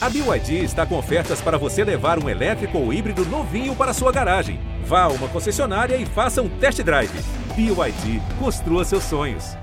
A 0.00 0.08
BYD 0.08 0.62
está 0.62 0.86
com 0.86 0.96
ofertas 0.96 1.40
para 1.40 1.58
você 1.58 1.82
levar 1.82 2.22
um 2.22 2.28
elétrico 2.28 2.78
ou 2.78 2.92
híbrido 2.92 3.24
novinho 3.26 3.74
para 3.74 3.92
sua 3.92 4.12
garagem. 4.12 4.60
Vá 4.84 5.02
a 5.02 5.08
uma 5.08 5.26
concessionária 5.26 5.96
e 5.96 6.06
faça 6.06 6.40
um 6.40 6.48
test 6.48 6.80
drive. 6.84 7.10
BYD, 7.56 8.22
construa 8.38 8.84
seus 8.84 9.02
sonhos. 9.02 9.56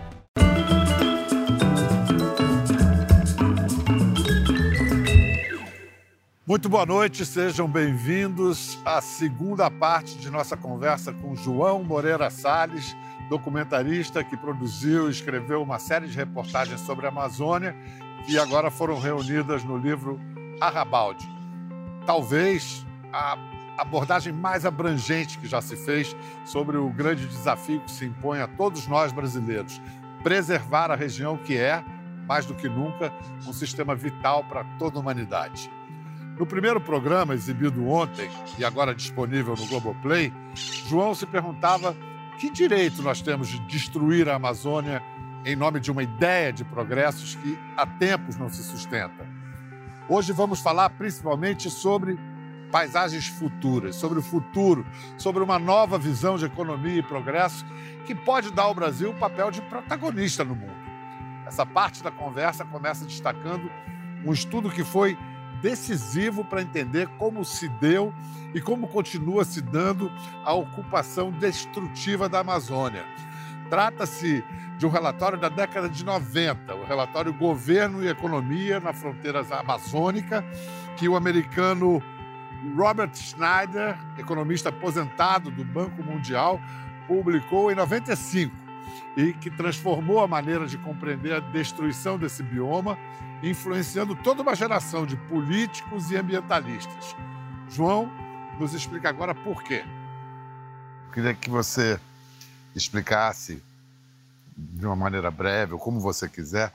Muito 6.46 6.68
boa 6.68 6.86
noite, 6.86 7.26
sejam 7.26 7.66
bem-vindos 7.66 8.78
à 8.84 9.00
segunda 9.00 9.72
parte 9.72 10.18
de 10.18 10.30
nossa 10.30 10.58
conversa 10.58 11.14
com 11.14 11.34
João 11.34 11.82
Moreira 11.82 12.30
Salles, 12.30 12.94
documentarista 13.30 14.22
que 14.22 14.36
produziu 14.36 15.08
e 15.08 15.12
escreveu 15.12 15.62
uma 15.62 15.80
série 15.80 16.08
de 16.08 16.18
reportagens 16.18 16.82
sobre 16.82 17.06
a 17.06 17.10
Amazônia 17.10 17.74
que 18.26 18.38
agora 18.40 18.72
foram 18.72 19.00
reunidas 19.00 19.64
no 19.64 19.78
livro 19.78 20.20
Arrabalde. 20.60 21.28
Talvez 22.06 22.86
a 23.14 23.38
abordagem 23.78 24.34
mais 24.34 24.66
abrangente 24.66 25.38
que 25.38 25.48
já 25.48 25.62
se 25.62 25.76
fez 25.76 26.16
sobre 26.46 26.78
o 26.78 26.90
grande 26.90 27.28
desafio 27.28 27.82
que 27.82 27.92
se 27.92 28.06
impõe 28.06 28.40
a 28.40 28.48
todos 28.48 28.88
nós 28.88 29.12
brasileiros: 29.12 29.82
preservar 30.24 30.92
a 30.92 30.96
região 30.96 31.38
que 31.38 31.58
é, 31.58 31.84
mais 32.28 32.46
do 32.46 32.56
que 32.56 32.68
nunca, 32.68 33.14
um 33.48 33.54
sistema 33.54 33.96
vital 33.96 34.44
para 34.44 34.64
toda 34.80 34.98
a 34.98 35.02
humanidade. 35.02 35.70
No 36.38 36.46
primeiro 36.46 36.82
programa, 36.82 37.34
exibido 37.34 37.88
ontem 37.88 38.30
e 38.58 38.66
agora 38.66 38.94
disponível 38.94 39.56
no 39.56 39.66
Globoplay, 39.68 40.34
João 40.90 41.16
se 41.16 41.26
perguntava 41.26 41.96
que 42.38 42.50
direito 42.50 43.02
nós 43.02 43.22
temos 43.22 43.48
de 43.48 43.60
destruir 43.62 44.28
a 44.28 44.36
Amazônia 44.36 45.02
em 45.46 45.56
nome 45.56 45.80
de 45.80 45.92
uma 45.92 46.02
ideia 46.02 46.52
de 46.52 46.66
progressos 46.66 47.36
que 47.36 47.58
há 47.78 47.86
tempos 47.86 48.36
não 48.36 48.50
se 48.50 48.64
sustenta. 48.64 49.28
Hoje 50.10 50.34
vamos 50.34 50.60
falar 50.60 50.90
principalmente 50.90 51.70
sobre 51.70 52.18
paisagens 52.72 53.28
futuras, 53.28 53.96
sobre 53.96 54.18
o 54.18 54.24
futuro, 54.24 54.84
sobre 55.20 55.44
uma 55.44 55.60
nova 55.60 56.00
visão 56.00 56.36
de 56.36 56.46
economia 56.46 56.98
e 56.98 57.04
progresso 57.04 57.64
que 58.08 58.16
pode 58.16 58.52
dar 58.52 58.64
ao 58.64 58.74
Brasil 58.74 59.12
o 59.12 59.20
papel 59.20 59.52
de 59.52 59.62
protagonista 59.62 60.44
no 60.44 60.56
mundo. 60.56 60.74
Essa 61.46 61.64
parte 61.64 62.02
da 62.02 62.10
conversa 62.10 62.66
começa 62.66 63.06
destacando 63.06 63.70
um 64.26 64.34
estudo 64.34 64.72
que 64.72 64.84
foi 64.84 65.16
decisivo 65.62 66.44
para 66.44 66.64
entender 66.64 67.08
como 67.20 67.46
se 67.46 67.70
deu 67.70 68.12
e 68.54 68.60
como 68.60 68.88
continua 68.88 69.46
se 69.46 69.62
dando 69.62 70.12
a 70.44 70.54
ocupação 70.54 71.32
destrutiva 71.32 72.28
da 72.28 72.40
Amazônia. 72.40 73.06
Trata-se 73.70 74.44
de 74.78 74.86
um 74.86 74.90
relatório 74.90 75.38
da 75.38 75.50
década 75.50 75.90
de 75.90 76.04
90, 76.04 76.76
o 76.76 76.86
relatório 76.86 77.34
Governo 77.34 78.04
e 78.04 78.08
Economia 78.08 78.80
na 78.80 78.94
Fronteira 78.94 79.46
Amazônica, 79.60 80.44
que 80.98 81.08
o 81.08 81.16
americano 81.16 82.02
Robert 82.76 83.16
Schneider, 83.16 83.98
economista 84.18 84.70
aposentado 84.70 85.52
do 85.52 85.64
Banco 85.64 86.04
Mundial, 86.04 86.60
publicou 87.08 87.72
em 87.72 87.76
95 87.76 88.56
e 89.16 89.34
que 89.34 89.50
transformou 89.50 90.22
a 90.22 90.28
maneira 90.28 90.66
de 90.66 90.78
compreender 90.78 91.34
a 91.34 91.40
destruição 91.40 92.18
desse 92.18 92.44
bioma, 92.44 92.98
influenciando 93.42 94.16
toda 94.16 94.42
uma 94.42 94.56
geração 94.56 95.06
de 95.06 95.16
políticos 95.16 96.12
e 96.12 96.18
ambientalistas. 96.18 97.16
João 97.70 98.12
nos 98.60 98.74
explica 98.74 99.10
agora 99.10 99.34
por 99.34 99.64
quê. 99.64 99.84
Queria 101.14 101.34
que 101.34 101.50
você 101.50 102.00
explicasse 102.76 103.64
de 104.56 104.86
uma 104.86 104.96
maneira 104.96 105.32
breve, 105.32 105.74
ou 105.74 105.80
como 105.80 106.00
você 106.00 106.30
quiser, 106.30 106.74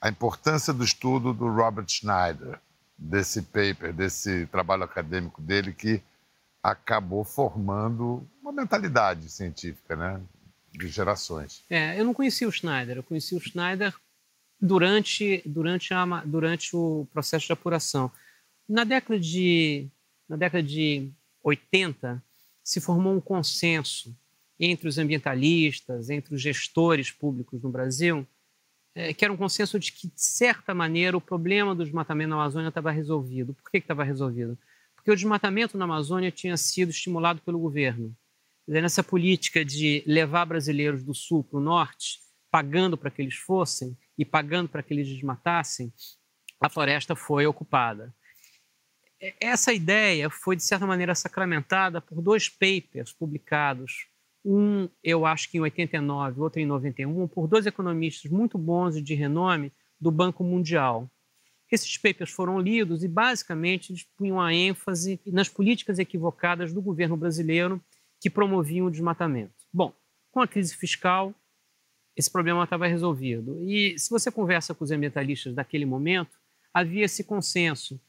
a 0.00 0.08
importância 0.08 0.72
do 0.72 0.84
estudo 0.84 1.34
do 1.34 1.48
Robert 1.48 1.88
Schneider, 1.88 2.58
desse 2.96 3.42
paper, 3.42 3.92
desse 3.92 4.46
trabalho 4.46 4.84
acadêmico 4.84 5.40
dele 5.40 5.72
que 5.72 6.02
acabou 6.62 7.24
formando 7.24 8.26
uma 8.42 8.52
mentalidade 8.52 9.30
científica, 9.30 9.96
né? 9.96 10.20
de 10.72 10.88
gerações. 10.88 11.64
É, 11.68 11.98
eu 11.98 12.04
não 12.04 12.14
conhecia 12.14 12.48
o 12.48 12.52
Schneider, 12.52 12.96
eu 12.96 13.02
conheci 13.02 13.34
o 13.34 13.40
Schneider 13.40 13.94
durante, 14.60 15.42
durante, 15.44 15.92
a, 15.92 16.04
durante 16.24 16.76
o 16.76 17.06
processo 17.12 17.46
de 17.46 17.52
apuração. 17.52 18.10
Na 18.68 18.84
década 18.84 19.18
de, 19.18 19.88
na 20.28 20.36
década 20.36 20.62
de 20.62 21.10
80, 21.42 22.22
se 22.62 22.80
formou 22.80 23.14
um 23.14 23.20
consenso 23.20 24.14
entre 24.60 24.86
os 24.86 24.98
ambientalistas, 24.98 26.10
entre 26.10 26.34
os 26.34 26.42
gestores 26.42 27.10
públicos 27.10 27.62
no 27.62 27.70
Brasil, 27.70 28.26
é, 28.94 29.14
que 29.14 29.24
era 29.24 29.32
um 29.32 29.36
consenso 29.36 29.78
de 29.78 29.90
que, 29.90 30.08
de 30.08 30.20
certa 30.20 30.74
maneira, 30.74 31.16
o 31.16 31.20
problema 31.20 31.74
do 31.74 31.82
desmatamento 31.82 32.28
na 32.28 32.36
Amazônia 32.36 32.68
estava 32.68 32.90
resolvido. 32.90 33.54
Por 33.54 33.70
que 33.70 33.78
estava 33.78 34.04
resolvido? 34.04 34.58
Porque 34.94 35.10
o 35.10 35.16
desmatamento 35.16 35.78
na 35.78 35.86
Amazônia 35.86 36.30
tinha 36.30 36.56
sido 36.58 36.90
estimulado 36.90 37.40
pelo 37.40 37.58
governo 37.58 38.14
nessa 38.68 39.02
política 39.02 39.64
de 39.64 40.04
levar 40.06 40.44
brasileiros 40.44 41.02
do 41.02 41.14
sul 41.14 41.42
para 41.42 41.58
o 41.58 41.62
norte, 41.62 42.20
pagando 42.50 42.96
para 42.96 43.10
que 43.10 43.22
eles 43.22 43.34
fossem 43.34 43.96
e 44.16 44.24
pagando 44.24 44.68
para 44.68 44.82
que 44.82 44.92
eles 44.92 45.08
desmatassem, 45.08 45.92
a 46.60 46.68
floresta 46.68 47.16
foi 47.16 47.46
ocupada. 47.46 48.14
Essa 49.40 49.72
ideia 49.72 50.30
foi, 50.30 50.56
de 50.56 50.62
certa 50.62 50.86
maneira, 50.86 51.14
sacramentada 51.14 52.00
por 52.00 52.22
dois 52.22 52.48
papers 52.48 53.12
publicados, 53.12 54.06
um, 54.44 54.88
eu 55.02 55.26
acho 55.26 55.50
que 55.50 55.58
em 55.58 55.60
89, 55.60 56.40
outro 56.40 56.60
em 56.60 56.66
91, 56.66 57.28
por 57.28 57.46
dois 57.46 57.66
economistas 57.66 58.30
muito 58.30 58.56
bons 58.56 58.96
e 58.96 59.02
de 59.02 59.14
renome 59.14 59.72
do 60.00 60.10
Banco 60.10 60.42
Mundial. 60.42 61.10
Esses 61.70 61.96
papers 61.98 62.30
foram 62.30 62.58
lidos 62.58 63.04
e, 63.04 63.08
basicamente, 63.08 63.92
eles 63.92 64.02
punham 64.16 64.40
a 64.40 64.52
ênfase 64.52 65.20
nas 65.26 65.48
políticas 65.48 65.98
equivocadas 65.98 66.72
do 66.72 66.82
governo 66.82 67.16
brasileiro 67.16 67.80
que 68.20 68.28
promoviam 68.28 68.86
o 68.86 68.90
desmatamento. 68.90 69.54
Bom, 69.72 69.94
com 70.32 70.40
a 70.40 70.48
crise 70.48 70.74
fiscal, 70.74 71.34
esse 72.16 72.30
problema 72.30 72.64
estava 72.64 72.86
resolvido. 72.86 73.62
E 73.62 73.96
se 73.98 74.10
você 74.10 74.30
conversa 74.32 74.74
com 74.74 74.82
os 74.82 74.90
ambientalistas 74.90 75.54
daquele 75.54 75.84
momento, 75.84 76.38
havia 76.74 77.04
esse 77.04 77.22
consenso. 77.22 78.00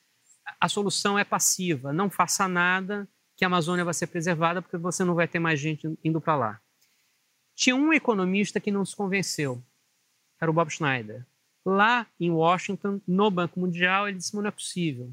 A 0.60 0.68
solução 0.68 1.20
é 1.20 1.24
passiva, 1.24 1.94
não 1.94 2.10
faça 2.10 2.48
nada 2.48 3.08
que 3.42 3.46
a 3.46 3.48
Amazônia 3.48 3.84
vai 3.84 3.94
ser 3.96 4.06
preservada 4.06 4.62
porque 4.62 4.78
você 4.78 5.04
não 5.04 5.16
vai 5.16 5.28
ter 5.28 5.40
mais 5.40 5.60
gente 5.60 5.92
indo 6.04 6.22
para 6.22 6.36
lá. 6.36 6.62
Tinha 7.56 7.76
um 7.76 7.92
economista 7.92 8.60
que 8.60 8.70
não 8.70 8.86
se 8.86 8.96
convenceu, 8.96 9.60
era 10.40 10.52
o 10.52 10.54
Bob 10.54 10.70
Schneider. 10.70 11.26
Lá 11.66 12.06
em 12.20 12.30
Washington, 12.30 13.02
no 13.08 13.32
Banco 13.32 13.60
Mundial, 13.60 14.08
ele 14.08 14.18
disse: 14.18 14.36
não 14.36 14.46
é 14.46 14.52
possível 14.52 15.12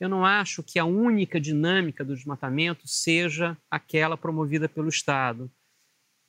eu 0.00 0.08
não 0.08 0.24
acho 0.24 0.62
que 0.62 0.78
a 0.78 0.84
única 0.84 1.38
dinâmica 1.38 2.02
do 2.02 2.16
desmatamento 2.16 2.88
seja 2.88 3.56
aquela 3.70 4.16
promovida 4.16 4.66
pelo 4.66 4.88
Estado. 4.88 5.50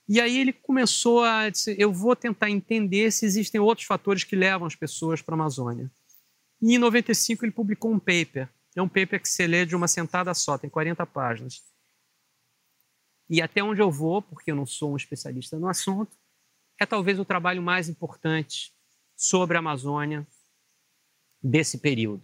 E 0.10 0.20
aí 0.20 0.38
ele 0.38 0.52
começou 0.52 1.24
a 1.24 1.50
dizer, 1.50 1.80
eu 1.80 1.94
vou 1.94 2.14
tentar 2.14 2.50
entender 2.50 3.10
se 3.12 3.26
existem 3.26 3.62
outros 3.62 3.88
fatores 3.88 4.26
que 4.26 4.36
levam 4.36 4.68
as 4.68 4.76
pessoas 4.76 5.22
para 5.22 5.36
a 5.36 5.38
Amazônia. 5.38 5.90
E 6.62 6.76
em 6.76 6.78
95 6.78 7.46
ele 7.46 7.54
publicou 7.54 7.94
um 7.94 7.98
paper. 7.98 8.50
É 8.76 8.82
um 8.82 8.88
paper 8.88 9.22
que 9.22 9.28
se 9.28 9.46
lê 9.46 9.66
de 9.66 9.76
uma 9.76 9.88
sentada 9.88 10.34
só, 10.34 10.58
tem 10.58 10.70
40 10.70 11.06
páginas. 11.06 11.64
E 13.30 13.42
até 13.42 13.64
onde 13.64 13.82
eu 13.82 13.92
vou, 13.92 14.22
porque 14.22 14.52
eu 14.52 14.56
não 14.56 14.66
sou 14.66 14.94
um 14.94 14.98
especialista 14.98 15.58
no 15.58 15.68
assunto, 15.68 16.18
é 16.80 16.86
talvez 16.86 17.20
o 17.20 17.26
trabalho 17.26 17.62
mais 17.62 17.90
importante 17.90 18.74
sobre 19.16 19.56
a 19.56 19.60
Amazônia 19.60 20.28
desse 21.42 21.78
período 21.78 22.24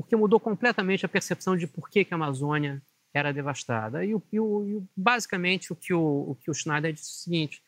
porque 0.00 0.16
mudou 0.16 0.40
completamente 0.40 1.04
a 1.04 1.08
percepção 1.08 1.56
de 1.56 1.66
por 1.66 1.90
que, 1.90 2.04
que 2.04 2.14
a 2.14 2.16
Amazônia 2.16 2.82
era 3.12 3.32
devastada. 3.32 4.04
E, 4.04 4.14
o, 4.14 4.22
e, 4.32 4.40
o, 4.40 4.88
basicamente 4.96 5.72
o 5.72 5.76
que 5.76 5.92
o, 5.92 6.30
o 6.30 6.34
que 6.36 6.50
o 6.50 6.54
Schneider 6.54 6.92
disse 6.92 7.10
é 7.10 7.12
o 7.12 7.22
seguinte: 7.24 7.62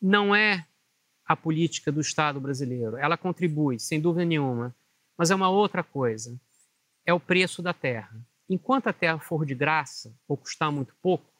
não 0.00 0.34
é 0.34 0.66
a 1.24 1.36
política 1.36 1.92
do 1.92 2.00
Estado 2.00 2.40
brasileiro. 2.40 2.96
Ela 2.96 3.16
contribui, 3.16 3.78
sem 3.78 4.00
dúvida 4.00 4.24
nenhuma, 4.24 4.74
mas 5.16 5.30
é 5.30 5.34
uma 5.34 5.48
outra 5.48 5.82
coisa. 5.82 6.38
É 7.06 7.12
o 7.12 7.20
preço 7.20 7.62
da 7.62 7.72
terra. 7.72 8.20
Enquanto 8.48 8.88
a 8.88 8.92
terra 8.92 9.18
for 9.18 9.44
de 9.44 9.54
graça 9.54 10.14
ou 10.28 10.36
custar 10.36 10.70
muito 10.70 10.94
pouco, 11.02 11.32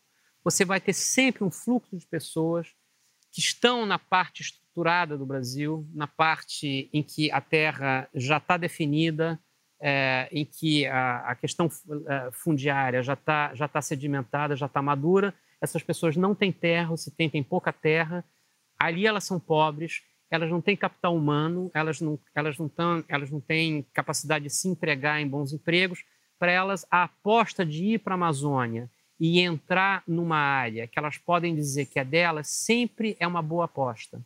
você 0.42 0.64
vai 0.64 0.80
ter 0.80 0.92
sempre 0.92 1.44
um 1.44 1.50
fluxo 1.50 1.96
de 1.96 2.06
pessoas 2.06 2.74
que 3.32 3.40
estão 3.40 3.84
na 3.84 3.98
parte 3.98 4.42
estruturada 4.42 5.16
do 5.16 5.26
Brasil, 5.26 5.88
na 5.92 6.06
parte 6.06 6.88
em 6.92 7.02
que 7.02 7.30
a 7.30 7.40
terra 7.40 8.08
já 8.14 8.36
está 8.36 8.56
definida, 8.56 9.40
é, 9.80 10.28
em 10.30 10.44
que 10.44 10.86
a, 10.86 11.30
a 11.30 11.34
questão 11.34 11.68
é, 12.06 12.30
fundiária 12.32 13.02
já 13.02 13.14
está 13.14 13.54
já 13.54 13.66
tá 13.66 13.82
sedimentada, 13.82 14.56
já 14.56 14.66
está 14.66 14.80
madura, 14.80 15.34
essas 15.60 15.82
pessoas 15.82 16.16
não 16.16 16.34
têm 16.34 16.52
terra, 16.52 16.96
se 16.96 17.10
tem, 17.10 17.28
tem 17.28 17.42
pouca 17.42 17.72
terra, 17.72 18.24
ali 18.78 19.06
elas 19.06 19.24
são 19.24 19.40
pobres, 19.40 20.02
elas 20.34 20.50
não 20.50 20.60
têm 20.60 20.76
capital 20.76 21.16
humano, 21.16 21.70
elas 21.72 22.00
não, 22.00 22.18
elas 22.34 22.58
não, 22.58 22.68
tão, 22.68 23.04
elas 23.08 23.30
não 23.30 23.40
têm 23.40 23.86
capacidade 23.92 24.44
de 24.44 24.50
se 24.50 24.68
empregar 24.68 25.20
em 25.20 25.28
bons 25.28 25.52
empregos. 25.52 26.04
Para 26.38 26.50
elas, 26.50 26.84
a 26.90 27.04
aposta 27.04 27.64
de 27.64 27.84
ir 27.84 27.98
para 28.00 28.14
a 28.14 28.16
Amazônia 28.16 28.90
e 29.18 29.40
entrar 29.40 30.02
numa 30.06 30.36
área 30.36 30.86
que 30.86 30.98
elas 30.98 31.16
podem 31.16 31.54
dizer 31.54 31.86
que 31.86 31.98
é 31.98 32.04
delas 32.04 32.48
sempre 32.48 33.16
é 33.20 33.26
uma 33.26 33.40
boa 33.40 33.66
aposta. 33.66 34.24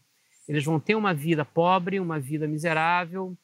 Eles 0.48 0.64
vão 0.64 0.80
ter 0.80 0.94
uma 0.94 1.12
vida 1.12 1.44
pobre, 1.44 2.00
uma 2.00 2.18
vida 2.18 2.48
miserável, 2.48 3.36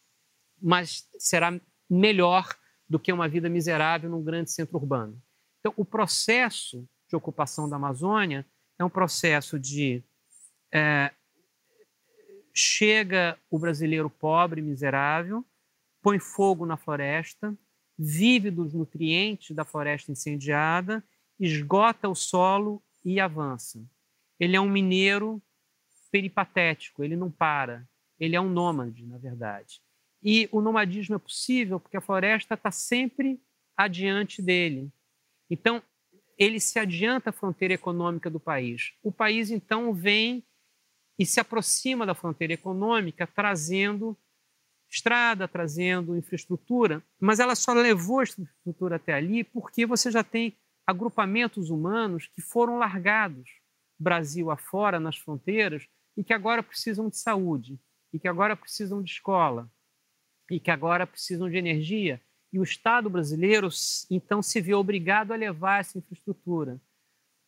mas 0.61 1.07
será 1.19 1.61
melhor 1.89 2.49
do 2.89 2.99
que 2.99 3.13
uma 3.13 3.29
vida 3.29 3.49
miserável 3.49 4.09
num 4.09 4.25
grande 4.25 4.51
centro 4.51 4.79
urbano. 4.79 5.21
Então, 5.61 5.75
o 5.77 5.85
processo 5.85 6.89
de 7.09 7.17
ocupação 7.17 7.69
da 7.69 7.77
Amazônia 7.77 8.47
é 8.79 8.85
um 8.85 8.91
processo 8.91 9.59
de 9.59 10.03
é, 10.73 11.13
chega 12.55 13.37
o 13.51 13.59
brasileiro 13.59 14.09
pobre, 14.09 14.63
miserável, 14.63 15.45
põe 16.01 16.21
fogo 16.21 16.65
na 16.65 16.77
floresta, 16.77 17.57
vive 17.99 18.51
dos 18.51 18.73
nutrientes 18.73 19.57
da 19.57 19.65
floresta 19.65 20.13
incendiada, 20.13 21.03
esgota 21.39 22.09
o 22.09 22.15
solo 22.15 22.81
e 23.05 23.19
avança. 23.19 23.85
Ele 24.39 24.55
é 24.55 24.61
um 24.61 24.69
mineiro 24.69 25.43
peripatético, 26.13 27.03
ele 27.03 27.17
não 27.17 27.31
para, 27.31 27.89
ele 28.21 28.37
é 28.37 28.41
um 28.41 28.49
nômade, 28.49 29.05
na 29.05 29.19
verdade. 29.19 29.83
E 30.23 30.49
o 30.53 30.61
nomadismo 30.61 31.17
é 31.17 31.19
possível 31.19 31.81
porque 31.81 31.97
a 31.97 32.01
floresta 32.01 32.55
está 32.55 32.71
sempre 32.71 33.41
adiante 33.77 34.41
dele. 34.41 34.93
Então, 35.51 35.83
ele 36.39 36.61
se 36.61 36.79
adianta 36.79 37.31
à 37.31 37.33
fronteira 37.33 37.75
econômica 37.75 38.31
do 38.31 38.41
país. 38.41 38.93
O 39.03 39.13
país, 39.13 39.51
então, 39.51 39.93
vem 39.93 40.45
e 41.19 41.25
se 41.25 41.41
aproxima 41.41 42.05
da 42.05 42.15
fronteira 42.15 42.53
econômica, 42.53 43.27
trazendo 43.27 44.17
estrada, 44.91 45.49
trazendo 45.49 46.17
infraestrutura, 46.17 47.03
mas 47.21 47.41
ela 47.41 47.55
só 47.55 47.73
levou 47.73 48.21
a 48.21 48.25
infraestrutura 48.25 48.97
até 48.97 49.15
ali 49.15 49.43
porque 49.43 49.87
você 49.87 50.11
já 50.11 50.23
tem 50.23 50.57
agrupamentos 50.87 51.71
humanos 51.71 52.27
que 52.27 52.41
foram 52.41 52.79
largados 52.79 53.49
Brasil 53.99 54.51
afora 54.51 55.01
nas 55.01 55.17
fronteiras 55.17 55.89
e 56.17 56.23
que 56.23 56.33
agora 56.33 56.63
precisam 56.63 57.09
de 57.09 57.17
saúde, 57.17 57.79
e 58.13 58.19
que 58.19 58.29
agora 58.29 58.57
precisam 58.57 59.03
de 59.03 59.11
escola, 59.11 59.71
e 60.51 60.61
que 60.61 60.71
agora 60.71 61.07
precisam 61.07 61.49
de 61.49 61.57
energia. 61.57 62.21
E 62.53 62.59
o 62.59 62.63
Estado 62.63 63.11
brasileiro, 63.11 63.69
então, 64.11 64.41
se 64.41 64.61
vê 64.61 64.75
obrigado 64.75 65.33
a 65.33 65.37
levar 65.37 65.81
essa 65.81 65.99
infraestrutura. 65.99 66.81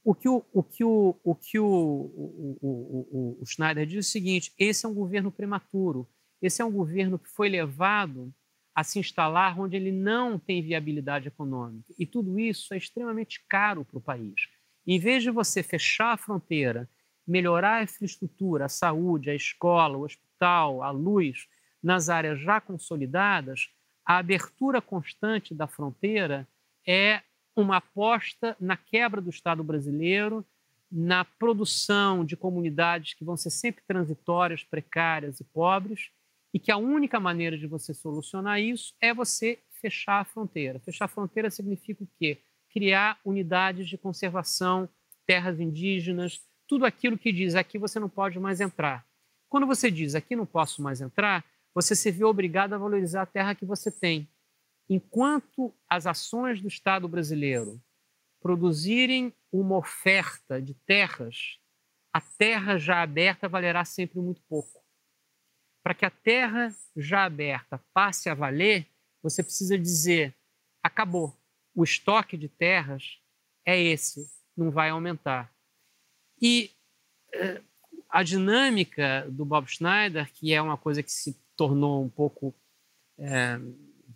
O 0.07 0.15
que 0.15 0.29
o, 0.29 0.47
o, 0.53 0.63
que 0.63 0.85
o, 0.85 1.19
o, 1.25 1.35
que 1.35 1.59
o, 1.59 1.67
o, 1.67 2.59
o, 2.63 3.39
o 3.43 3.45
Schneider 3.45 3.85
diz 3.85 3.97
é 3.97 3.99
o 3.99 4.03
seguinte: 4.05 4.55
esse 4.57 4.87
é 4.87 4.89
um 4.89 4.95
governo 4.95 5.33
prematuro, 5.33 6.09
esse 6.41 6.63
é 6.63 6.65
um 6.65 6.71
governo 6.71 7.19
que 7.19 7.29
foi 7.29 7.49
levado 7.49 8.33
a 8.73 8.85
se 8.85 9.01
instalar 9.01 9.59
onde 9.59 9.75
ele 9.75 9.91
não 9.91 10.39
tem 10.39 10.63
viabilidade 10.63 11.27
econômica. 11.27 11.93
E 11.99 12.07
tudo 12.07 12.39
isso 12.39 12.73
é 12.73 12.77
extremamente 12.77 13.45
caro 13.49 13.85
para 13.85 13.99
o 13.99 14.01
país. 14.01 14.43
Em 14.87 14.97
vez 14.97 15.25
de 15.25 15.31
você 15.33 15.61
fechar 15.61 16.13
a 16.13 16.17
fronteira, 16.17 16.89
melhorar 17.27 17.79
a 17.79 17.83
infraestrutura, 17.83 18.67
a 18.67 18.69
saúde, 18.69 19.31
a 19.31 19.35
escola, 19.35 19.99
o 19.99 20.05
hospital, 20.05 20.85
a 20.85 20.91
luz, 20.93 21.49
nas 21.83 22.09
áreas 22.09 22.39
já 22.41 22.61
consolidadas, 22.61 23.71
a 24.05 24.19
abertura 24.19 24.81
constante 24.81 25.53
da 25.53 25.67
fronteira 25.67 26.47
é 26.87 27.23
uma 27.57 27.79
aposta 27.79 28.55
na 28.61 28.77
quebra 28.77 29.21
do 29.21 29.31
Estado 29.31 29.65
brasileiro, 29.65 30.45
na 30.93 31.25
produção 31.25 32.25
de 32.25 32.37
comunidades 32.37 33.15
que 33.15 33.25
vão 33.25 33.37
ser 33.37 33.51
sempre 33.51 33.83
transitórias, 33.87 34.63
precárias 34.63 35.41
e 35.41 35.45
pobres, 35.45 36.11
e 36.53 36.61
que 36.61 36.71
a 36.71 36.77
única 36.77 37.19
maneira 37.19 37.59
de 37.59 37.67
você 37.67 37.93
solucionar 37.93 38.61
isso 38.61 38.95
é 39.01 39.13
você 39.13 39.59
fechar 39.81 40.21
a 40.21 40.25
fronteira. 40.25 40.79
Fechar 40.81 41.07
a 41.07 41.09
fronteira 41.09 41.51
significa 41.51 42.05
o 42.05 42.09
quê? 42.19 42.39
Criar 42.71 43.19
unidades 43.25 43.89
de 43.89 43.99
conservação, 43.99 44.89
terras 45.27 45.59
indígenas, 45.59 46.41
tudo 46.69 46.85
aquilo 46.85 47.19
que 47.19 47.33
diz 47.33 47.55
aqui 47.55 47.79
você 47.79 47.99
não 47.99 48.09
pode 48.09 48.39
mais 48.39 48.61
entrar. 48.61 49.05
Quando 49.49 49.67
você 49.67 49.91
diz 49.91 50.15
aqui 50.15 50.37
não 50.37 50.47
posso 50.47 50.83
mais 50.83 51.01
entrar, 51.01 51.45
você 51.75 51.95
se 51.95 52.11
vê 52.11 52.25
obrigado 52.25 52.73
a 52.73 52.79
valorizar 52.79 53.23
a 53.23 53.27
terra 53.27 53.55
que 53.55 53.65
você 53.65 53.91
tem 53.91 54.29
enquanto 54.89 55.75
as 55.89 56.07
ações 56.07 56.61
do 56.61 56.69
Estado 56.69 57.09
brasileiro 57.09 57.83
produzirem 58.41 59.35
uma 59.51 59.77
oferta 59.77 60.61
de 60.61 60.75
terras, 60.75 61.59
a 62.13 62.21
terra 62.21 62.79
já 62.79 63.03
aberta 63.03 63.49
valerá 63.49 63.85
sempre 63.85 64.21
muito 64.21 64.43
pouco. 64.43 64.85
Para 65.83 65.95
que 65.95 66.05
a 66.05 66.11
terra 66.11 66.75
já 66.97 67.25
aberta 67.25 67.83
passe 67.93 68.29
a 68.29 68.35
valer, 68.35 68.87
você 69.23 69.43
precisa 69.43 69.79
dizer: 69.79 70.35
acabou, 70.83 71.37
o 71.75 71.85
estoque 71.85 72.37
de 72.37 72.49
terras 72.49 73.21
é 73.65 73.81
esse, 73.81 74.31
não 74.57 74.71
vai 74.71 74.91
aumentar. 74.91 75.53
E 76.41 76.71
eh, 77.35 77.63
a 78.09 78.23
dinâmica 78.23 79.27
do 79.31 79.45
Bob 79.45 79.67
Schneider, 79.69 80.33
que 80.33 80.53
é 80.53 80.63
uma 80.63 80.77
coisa 80.77 81.03
que 81.03 81.11
se 81.11 81.35
tornou 81.57 82.03
um 82.03 82.09
pouco 82.09 82.55
eh, 83.19 83.59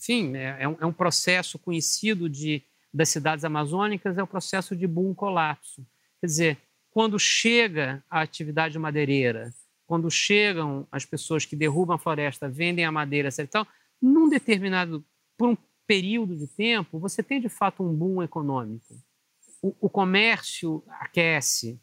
enfim, 0.00 0.34
é, 0.34 0.56
é, 0.60 0.68
um, 0.68 0.76
é 0.80 0.86
um 0.86 0.92
processo 0.92 1.58
conhecido 1.58 2.28
de, 2.28 2.62
das 2.92 3.10
cidades 3.10 3.44
amazônicas, 3.44 4.16
é 4.16 4.22
o 4.22 4.26
processo 4.26 4.74
de 4.74 4.86
boom-colapso. 4.86 5.86
Quer 6.20 6.26
dizer, 6.26 6.58
quando 6.90 7.18
chega 7.18 8.02
a 8.08 8.22
atividade 8.22 8.78
madeireira, 8.78 9.52
quando 9.86 10.10
chegam 10.10 10.88
as 10.90 11.04
pessoas 11.04 11.44
que 11.44 11.54
derrubam 11.54 11.96
a 11.96 11.98
floresta, 11.98 12.48
vendem 12.48 12.84
a 12.84 12.92
madeira, 12.92 13.28
etc. 13.28 13.48
Tal, 13.48 13.66
num 14.00 14.28
determinado, 14.28 15.04
por 15.36 15.50
um 15.50 15.56
período 15.86 16.36
de 16.36 16.46
tempo, 16.46 16.98
você 16.98 17.22
tem 17.22 17.40
de 17.40 17.48
fato 17.48 17.82
um 17.82 17.92
boom 17.94 18.22
econômico. 18.22 18.94
O, 19.60 19.74
o 19.80 19.90
comércio 19.90 20.82
aquece, 20.88 21.78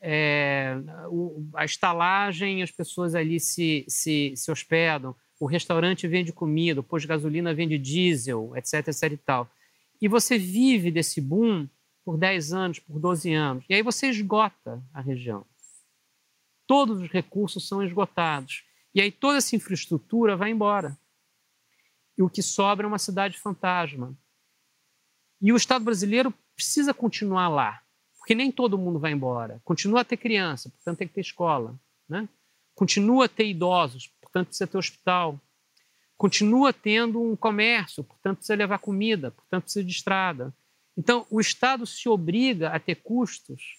é, 0.00 0.76
o, 1.08 1.48
a 1.54 1.64
estalagem, 1.64 2.62
as 2.62 2.70
pessoas 2.70 3.14
ali 3.14 3.40
se, 3.40 3.84
se, 3.88 4.34
se 4.36 4.50
hospedam, 4.50 5.14
o 5.42 5.46
restaurante 5.46 6.06
vende 6.06 6.32
comida, 6.32 6.78
o 6.78 6.84
posto 6.84 7.02
de 7.02 7.08
gasolina 7.08 7.52
vende 7.52 7.76
diesel, 7.76 8.52
etc, 8.54 8.86
etc 8.86 9.02
e 9.10 9.16
tal. 9.16 9.50
E 10.00 10.06
você 10.06 10.38
vive 10.38 10.88
desse 10.88 11.20
boom 11.20 11.68
por 12.04 12.16
10 12.16 12.52
anos, 12.52 12.78
por 12.78 13.00
12 13.00 13.34
anos, 13.34 13.64
e 13.68 13.74
aí 13.74 13.82
você 13.82 14.06
esgota 14.06 14.80
a 14.94 15.00
região. 15.00 15.44
Todos 16.64 17.00
os 17.00 17.10
recursos 17.10 17.66
são 17.66 17.82
esgotados. 17.82 18.62
E 18.94 19.00
aí 19.00 19.10
toda 19.10 19.38
essa 19.38 19.56
infraestrutura 19.56 20.36
vai 20.36 20.52
embora. 20.52 20.96
E 22.16 22.22
o 22.22 22.30
que 22.30 22.40
sobra 22.40 22.86
é 22.86 22.88
uma 22.88 22.98
cidade 23.00 23.36
fantasma. 23.36 24.16
E 25.40 25.52
o 25.52 25.56
Estado 25.56 25.84
brasileiro 25.84 26.32
precisa 26.54 26.94
continuar 26.94 27.48
lá, 27.48 27.82
porque 28.16 28.32
nem 28.32 28.52
todo 28.52 28.78
mundo 28.78 29.00
vai 29.00 29.10
embora. 29.10 29.60
Continua 29.64 30.02
a 30.02 30.04
ter 30.04 30.18
criança, 30.18 30.70
portanto 30.70 30.98
tem 30.98 31.08
que 31.08 31.14
ter 31.14 31.20
escola. 31.20 31.74
Né? 32.08 32.28
Continua 32.76 33.24
a 33.24 33.28
ter 33.28 33.48
idosos, 33.48 34.08
portanto 34.32 34.48
precisa 34.48 34.66
ter 34.66 34.78
hospital. 34.78 35.38
Continua 36.16 36.72
tendo 36.72 37.22
um 37.22 37.36
comércio, 37.36 38.02
portanto 38.02 38.38
precisa 38.38 38.56
levar 38.56 38.78
comida, 38.78 39.30
portanto 39.30 39.64
precisa 39.64 39.84
de 39.84 39.92
estrada. 39.92 40.54
Então, 40.96 41.26
o 41.30 41.40
Estado 41.40 41.86
se 41.86 42.08
obriga 42.08 42.70
a 42.70 42.78
ter 42.78 42.96
custos 42.96 43.78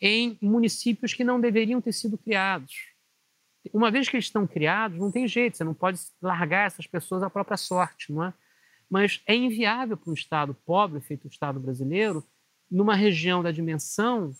em 0.00 0.38
municípios 0.40 1.12
que 1.12 1.24
não 1.24 1.40
deveriam 1.40 1.80
ter 1.80 1.92
sido 1.92 2.16
criados. 2.16 2.74
Uma 3.72 3.90
vez 3.90 4.08
que 4.08 4.16
eles 4.16 4.26
estão 4.26 4.46
criados, 4.46 4.98
não 4.98 5.10
tem 5.10 5.28
jeito, 5.28 5.56
você 5.56 5.64
não 5.64 5.74
pode 5.74 6.00
largar 6.22 6.66
essas 6.66 6.86
pessoas 6.86 7.22
à 7.22 7.28
própria 7.28 7.56
sorte, 7.56 8.12
não 8.12 8.24
é? 8.24 8.34
Mas 8.88 9.22
é 9.26 9.34
inviável 9.34 9.96
para 9.96 10.10
um 10.10 10.14
Estado 10.14 10.54
pobre, 10.54 11.00
feito 11.00 11.26
o 11.26 11.30
Estado 11.30 11.60
brasileiro, 11.60 12.26
numa 12.70 12.94
região 12.94 13.42
da 13.42 13.50
dimensão 13.50 14.32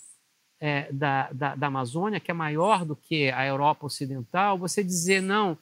é, 0.60 0.92
da, 0.92 1.30
da, 1.32 1.54
da, 1.54 1.66
Amazônia, 1.66 2.20
que 2.20 2.30
é 2.30 2.34
maior 2.34 2.84
do 2.84 2.94
que 2.94 3.30
a 3.30 3.46
Europa 3.46 3.86
Ocidental, 3.86 4.58
você 4.58 4.84
dizer, 4.84 5.22
não, 5.22 5.56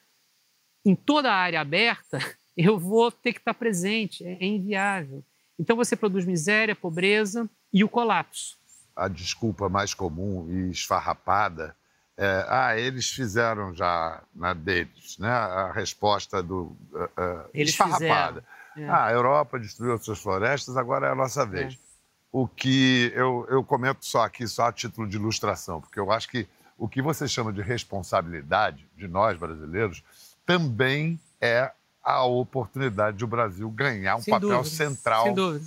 em 0.85 0.95
toda 0.95 1.31
a 1.31 1.37
área 1.37 1.61
aberta, 1.61 2.19
eu 2.57 2.79
vou 2.79 3.11
ter 3.11 3.33
que 3.33 3.39
estar 3.39 3.55
presente, 3.55 4.25
é, 4.25 4.33
é 4.33 4.47
inviável. 4.47 5.25
Então 5.59 5.77
você 5.77 5.97
produz 5.97 6.25
miséria, 6.25 6.75
pobreza 6.75 7.49
e 7.73 7.85
o 7.85 7.89
colapso. 7.89 8.57
A 8.95 9.07
desculpa 9.07 9.69
mais 9.69 9.95
comum 9.95 10.49
e 10.51 10.71
esfarrapada 10.71 11.77
é, 12.21 12.45
ah, 12.49 12.77
eles 12.77 13.09
fizeram 13.11 13.73
já 13.73 14.21
na 14.35 14.53
deles, 14.53 15.17
né? 15.19 15.31
A 15.31 15.71
resposta 15.71 16.43
do 16.43 16.77
uh, 16.93 17.05
uh, 17.05 17.51
eles 17.55 17.71
esfarrapada. 17.71 18.45
Fizeram. 18.75 18.89
É. 18.89 18.93
Ah, 18.93 19.07
a 19.07 19.13
Europa 19.13 19.57
destruiu 19.57 19.97
suas 19.99 20.19
florestas, 20.19 20.77
agora 20.77 21.07
é 21.07 21.11
a 21.13 21.15
nossa 21.15 21.47
vez. 21.47 21.75
É 21.75 21.88
o 22.31 22.47
que 22.47 23.13
eu, 23.15 23.47
eu 23.49 23.65
comento 23.65 24.05
só 24.05 24.23
aqui, 24.23 24.47
só 24.47 24.67
a 24.67 24.73
título 24.73 25.09
de 25.09 25.17
ilustração, 25.17 25.81
porque 25.81 25.99
eu 25.99 26.11
acho 26.13 26.29
que 26.29 26.47
o 26.77 26.89
que 26.89 27.03
você 27.03 27.27
chama 27.27 27.53
de 27.53 27.61
responsabilidade 27.63 28.87
de 28.97 29.09
nós 29.09 29.39
brasileiros 29.39 30.03
também 30.47 31.19
é 31.41 31.71
a 32.03 32.25
oportunidade 32.25 33.17
de 33.17 33.25
o 33.25 33.29
Brasil 33.29 33.69
ganhar 33.71 34.17
um 34.17 34.21
Sem 34.21 34.33
papel 34.33 34.49
dúvida. 34.49 34.65
central, 34.77 35.25
Sem 35.25 35.35
dúvida. 35.35 35.65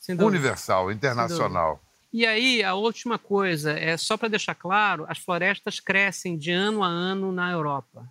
Sem 0.00 0.16
dúvida. 0.16 0.36
universal, 0.36 0.90
internacional. 0.90 1.80
E 2.12 2.24
aí, 2.24 2.62
a 2.62 2.74
última 2.74 3.18
coisa, 3.18 3.72
é 3.72 3.96
só 3.96 4.16
para 4.16 4.28
deixar 4.28 4.54
claro, 4.54 5.04
as 5.08 5.18
florestas 5.18 5.80
crescem 5.80 6.38
de 6.38 6.50
ano 6.50 6.82
a 6.82 6.86
ano 6.86 7.30
na 7.30 7.50
Europa. 7.50 8.08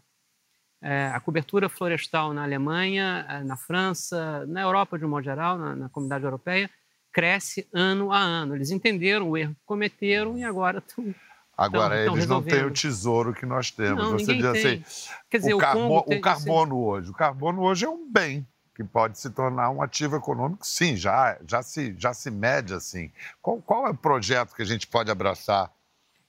É, 0.81 1.07
a 1.07 1.19
cobertura 1.19 1.67
florestal 1.67 2.31
na 2.33 2.43
Alemanha, 2.43 3.25
é, 3.27 3.43
na 3.43 3.57
França, 3.57 4.45
na 4.45 4.61
Europa 4.61 4.99
de 4.99 5.05
um 5.05 5.09
modo 5.09 5.23
geral, 5.23 5.57
na, 5.57 5.75
na 5.75 5.89
comunidade 5.89 6.23
europeia, 6.23 6.69
cresce 7.15 7.65
ano 7.71 8.11
a 8.11 8.19
ano. 8.19 8.55
Eles 8.55 8.71
entenderam 8.71 9.29
o 9.29 9.37
erro 9.37 9.55
que 9.55 9.61
cometeram 9.65 10.37
e 10.37 10.43
agora 10.43 10.79
estão. 10.79 11.15
Agora, 11.57 12.03
tão, 12.03 12.13
eles 12.13 12.27
tão 12.27 12.41
não 12.41 12.43
têm 12.43 12.65
o 12.65 12.71
tesouro 12.71 13.33
que 13.33 13.45
nós 13.45 13.71
temos. 13.71 14.03
Não, 14.03 14.11
Você 14.19 14.33
diz 14.33 14.51
tem. 14.51 14.83
assim: 14.83 15.15
Quer 15.29 15.37
dizer, 15.37 15.53
o, 15.53 15.57
carbo 15.57 15.99
o 16.05 16.19
carbono 16.19 16.77
hoje. 16.77 17.09
O 17.09 17.13
carbono 17.13 17.61
hoje 17.61 17.85
é 17.85 17.89
um 17.89 18.11
bem. 18.11 18.45
que 18.75 18.83
pode 18.83 19.17
se 19.17 19.29
tornar 19.29 19.69
um 19.69 19.81
ativo 19.81 20.17
econômico, 20.17 20.67
sim, 20.67 20.97
já, 20.97 21.39
já, 21.47 21.63
se, 21.63 21.95
já 21.97 22.13
se 22.13 22.29
mede 22.29 22.73
assim. 22.73 23.09
Qual, 23.41 23.61
qual 23.61 23.87
é 23.87 23.91
o 23.91 23.95
projeto 23.95 24.53
que 24.53 24.61
a 24.61 24.65
gente 24.65 24.85
pode 24.85 25.09
abraçar 25.09 25.71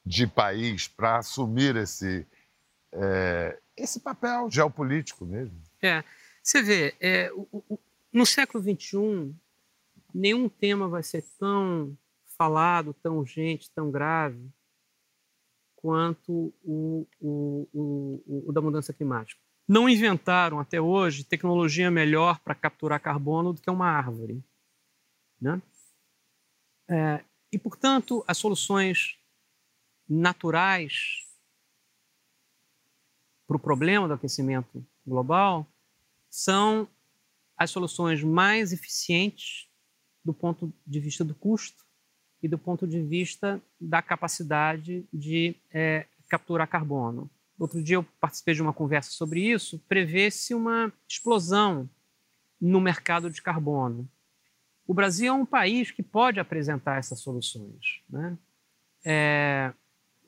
de 0.05 0.29
país 0.29 0.87
para 0.87 1.17
assumir 1.17 1.75
esse, 1.75 2.25
é, 2.93 3.59
esse 3.77 3.99
papel 3.99 4.49
geopolítico 4.49 5.25
mesmo? 5.25 5.61
É, 5.83 6.05
você 6.41 6.63
vê, 6.63 6.95
é, 7.01 7.33
o, 7.35 7.65
o, 7.69 7.79
no 8.13 8.25
século 8.25 8.63
XXI, 8.63 9.35
nenhum 10.17 10.49
tema 10.49 10.89
vai 10.89 11.03
ser 11.03 11.23
tão 11.39 11.97
falado, 12.39 12.95
tão 12.95 13.19
urgente, 13.19 13.71
tão 13.71 13.91
grave 13.91 14.51
quanto 15.75 16.53
o, 16.65 17.07
o, 17.21 17.69
o, 17.73 18.45
o 18.49 18.53
da 18.53 18.61
mudança 18.61 18.93
climática 18.93 19.41
não 19.69 19.89
inventaram 19.89 20.61
até 20.61 20.81
hoje 20.81 21.25
tecnologia 21.25 21.91
melhor 21.91 22.39
para 22.41 22.55
capturar 22.55 23.01
carbono 23.01 23.53
do 23.53 23.61
que 23.61 23.71
uma 23.71 23.89
árvore. 23.89 24.43
Né? 25.41 25.61
É, 26.89 27.25
e, 27.51 27.59
portanto, 27.59 28.25
as 28.29 28.39
soluções 28.39 29.19
naturais 30.09 31.27
para 33.47 33.57
o 33.57 33.61
problema 33.61 34.07
do 34.07 34.15
aquecimento 34.15 34.87
global 35.05 35.67
são 36.31 36.89
as 37.57 37.71
soluções 37.71 38.23
mais 38.23 38.73
eficientes 38.73 39.66
do 40.27 40.35
ponto 40.35 40.73
de 40.87 41.01
vista 41.01 41.25
do 41.25 41.35
custo 41.35 41.85
e 42.43 42.49
do 42.49 42.59
ponto 42.59 42.87
de 42.87 43.01
vista 43.01 43.63
da 43.81 44.03
capacidade 44.03 45.07
de 45.13 45.57
é, 45.73 46.07
capturar 46.29 46.69
carbono 46.69 47.31
outro 47.59 47.83
dia 47.83 47.97
eu 47.97 48.05
participei 48.21 48.55
de 48.55 48.63
uma 48.63 48.73
conversa 48.73 49.11
sobre 49.11 49.41
isso, 49.41 49.79
prevê-se 49.89 50.55
uma 50.55 50.93
explosão 51.09 51.89
no 52.61 52.81
mercado 52.81 53.31
de 53.31 53.43
carbono. 53.43 54.09
O 54.87 54.95
Brasil 54.95 55.29
é 55.29 55.33
um 55.33 55.47
país 55.47 55.91
que 55.91 56.03
pode 56.03 56.39
apresentar 56.39 56.99
essas 56.99 57.21
soluções. 57.21 58.03
Né? 58.09 58.39
É, 59.05 59.73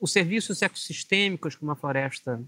os 0.00 0.12
serviços 0.12 0.62
ecossistêmicos 0.62 1.54
que 1.54 1.62
uma 1.62 1.76
floresta, 1.76 2.42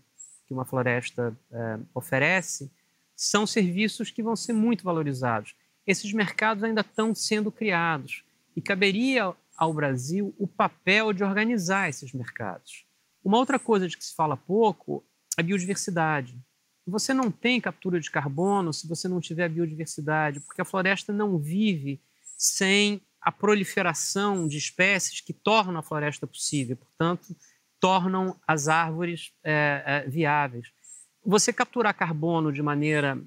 que 0.46 0.52
uma 0.52 0.64
floresta 0.64 1.36
é, 1.50 1.78
oferece 1.94 2.70
são 3.14 3.46
serviços 3.46 4.10
que 4.10 4.22
vão 4.22 4.34
ser 4.34 4.54
muito 4.54 4.82
valorizados. 4.82 5.54
Esses 5.86 6.12
mercados 6.12 6.62
ainda 6.62 6.82
estão 6.82 7.14
sendo 7.14 7.50
criados 7.50 8.24
e 8.54 8.60
caberia 8.60 9.34
ao 9.56 9.74
Brasil 9.74 10.34
o 10.38 10.46
papel 10.46 11.12
de 11.12 11.22
organizar 11.22 11.88
esses 11.88 12.12
mercados. 12.12 12.84
Uma 13.24 13.38
outra 13.38 13.58
coisa 13.58 13.86
de 13.86 13.96
que 13.96 14.04
se 14.04 14.14
fala 14.14 14.36
pouco 14.36 15.04
é 15.36 15.40
a 15.40 15.44
biodiversidade. 15.44 16.38
Você 16.86 17.12
não 17.12 17.30
tem 17.30 17.60
captura 17.60 18.00
de 18.00 18.10
carbono 18.10 18.72
se 18.72 18.88
você 18.88 19.06
não 19.06 19.20
tiver 19.20 19.48
biodiversidade, 19.48 20.40
porque 20.40 20.62
a 20.62 20.64
floresta 20.64 21.12
não 21.12 21.38
vive 21.38 22.00
sem 22.36 23.00
a 23.20 23.30
proliferação 23.30 24.48
de 24.48 24.56
espécies 24.56 25.20
que 25.20 25.32
tornam 25.32 25.80
a 25.80 25.82
floresta 25.82 26.26
possível, 26.26 26.76
portanto, 26.76 27.36
tornam 27.78 28.38
as 28.46 28.66
árvores 28.66 29.32
é, 29.44 29.82
é, 29.84 30.08
viáveis. 30.08 30.72
Você 31.24 31.52
capturar 31.52 31.94
carbono 31.94 32.50
de 32.50 32.62
maneira 32.62 33.22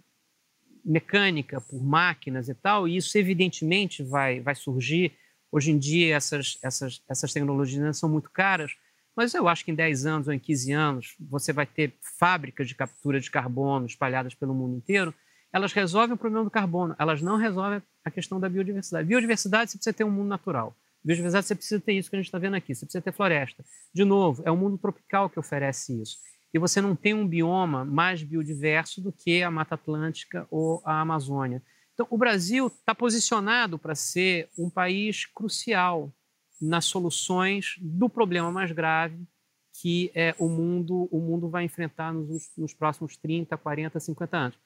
mecânica, 0.83 1.61
por 1.61 1.81
máquinas 1.81 2.49
e 2.49 2.53
tal, 2.53 2.87
e 2.87 2.97
isso 2.97 3.17
evidentemente 3.17 4.03
vai, 4.03 4.39
vai 4.39 4.55
surgir. 4.55 5.13
Hoje 5.51 5.71
em 5.71 5.77
dia, 5.77 6.15
essas, 6.15 6.57
essas, 6.61 7.01
essas 7.07 7.31
tecnologias 7.31 7.97
são 7.97 8.09
muito 8.09 8.29
caras, 8.29 8.75
mas 9.15 9.33
eu 9.33 9.47
acho 9.47 9.63
que 9.63 9.71
em 9.71 9.75
10 9.75 10.05
anos 10.05 10.27
ou 10.27 10.33
em 10.33 10.39
15 10.39 10.71
anos 10.71 11.15
você 11.19 11.53
vai 11.53 11.65
ter 11.65 11.93
fábricas 12.17 12.67
de 12.67 12.75
captura 12.75 13.19
de 13.19 13.29
carbono 13.29 13.85
espalhadas 13.85 14.33
pelo 14.33 14.53
mundo 14.53 14.75
inteiro. 14.75 15.13
Elas 15.51 15.71
resolvem 15.71 16.15
o 16.15 16.17
problema 16.17 16.43
do 16.43 16.49
carbono, 16.49 16.95
elas 16.97 17.21
não 17.21 17.37
resolvem 17.37 17.81
a 18.03 18.09
questão 18.09 18.39
da 18.39 18.49
biodiversidade. 18.49 19.07
Biodiversidade 19.07 19.71
você 19.71 19.77
precisa 19.77 19.93
ter 19.93 20.03
um 20.03 20.11
mundo 20.11 20.27
natural. 20.27 20.75
Biodiversidade 21.03 21.45
você 21.45 21.55
precisa 21.55 21.79
ter 21.79 21.93
isso 21.93 22.09
que 22.09 22.15
a 22.15 22.19
gente 22.19 22.25
está 22.25 22.39
vendo 22.39 22.55
aqui, 22.55 22.73
você 22.73 22.85
precisa 22.85 23.03
ter 23.03 23.11
floresta. 23.11 23.63
De 23.93 24.03
novo, 24.03 24.41
é 24.45 24.49
o 24.49 24.57
mundo 24.57 24.77
tropical 24.79 25.29
que 25.29 25.39
oferece 25.39 26.01
isso. 26.01 26.17
E 26.53 26.60
você 26.60 26.79
não 26.79 26.95
tem 26.95 27.13
um 27.13 27.27
bioma 27.27 27.83
mais 27.83 28.22
biodiverso 28.22 29.01
do 29.01 29.12
que 29.12 29.41
a 29.41 29.50
Mata 29.50 29.75
Atlântica 29.75 30.48
ou 30.51 30.81
a 30.86 31.01
Amazônia. 31.01 31.63
Então, 31.93 32.07
o 32.10 32.17
Brasil 32.17 32.67
está 32.67 32.93
posicionado 32.93 33.79
para 33.79 33.95
ser 33.95 34.50
um 34.57 34.69
país 34.69 35.25
crucial 35.25 36.13
nas 36.62 36.86
soluções 36.86 37.75
do 37.79 38.07
problema 38.07 38.51
mais 38.51 38.72
grave 38.72 39.25
que 39.74 40.12
é, 40.13 40.36
o, 40.38 40.48
mundo, 40.48 41.07
o 41.12 41.19
mundo 41.19 41.50
vai 41.50 41.63
enfrentar 41.63 42.13
nos, 42.13 42.51
nos 42.55 42.74
próximos 42.74 43.17
30, 43.17 43.57
40, 43.57 44.00
50 44.00 44.38
anos. 44.38 44.60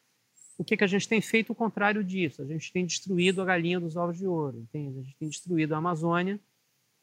O 0.58 0.64
que, 0.64 0.76
que 0.76 0.84
a 0.84 0.88
gente 0.88 1.08
tem 1.08 1.22
feito 1.22 1.52
o 1.52 1.56
contrário 1.56 2.04
disso? 2.04 2.42
A 2.42 2.46
gente 2.46 2.72
tem 2.74 2.86
destruído 2.86 3.42
a 3.42 3.46
galinha 3.46 3.80
dos 3.80 3.96
ovos 3.96 4.18
de 4.18 4.28
ouro, 4.28 4.60
entende? 4.60 5.00
A 5.00 5.04
gente 5.04 5.16
tem 5.18 5.30
destruído 5.30 5.74
a 5.74 5.78
Amazônia 5.78 6.40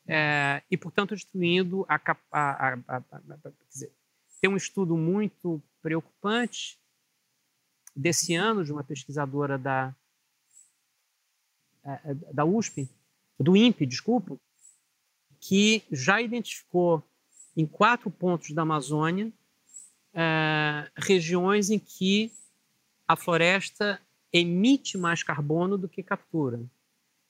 é, 0.07 0.62
e, 0.71 0.76
portanto, 0.76 1.14
destruindo 1.14 1.87
a, 1.88 1.95
a, 2.33 2.75
a, 2.87 2.97
a 2.97 3.53
dizer, 3.71 3.93
tem 4.45 4.53
um 4.53 4.59
estudo 4.59 4.95
muito 4.95 5.59
preocupante 5.81 6.79
desse 7.97 8.35
ano 8.35 8.63
de 8.63 8.71
uma 8.71 8.85
pesquisadora 8.85 9.57
da, 9.57 9.97
é, 11.83 12.13
da 12.31 12.45
USP, 12.45 12.87
do 13.41 13.57
INPE, 13.57 13.87
desculpa, 13.87 14.39
que 15.41 15.83
já 15.91 16.21
identificou 16.21 17.03
em 17.57 17.65
quatro 17.65 18.11
pontos 18.11 18.51
da 18.51 18.61
Amazônia 18.61 19.33
é, 20.13 20.91
regiões 20.95 21.71
em 21.71 21.79
que 21.79 22.31
a 23.09 23.17
floresta 23.17 23.99
emite 24.31 24.99
mais 24.99 25.23
carbono 25.23 25.79
do 25.79 25.89
que 25.89 26.03
captura. 26.03 26.61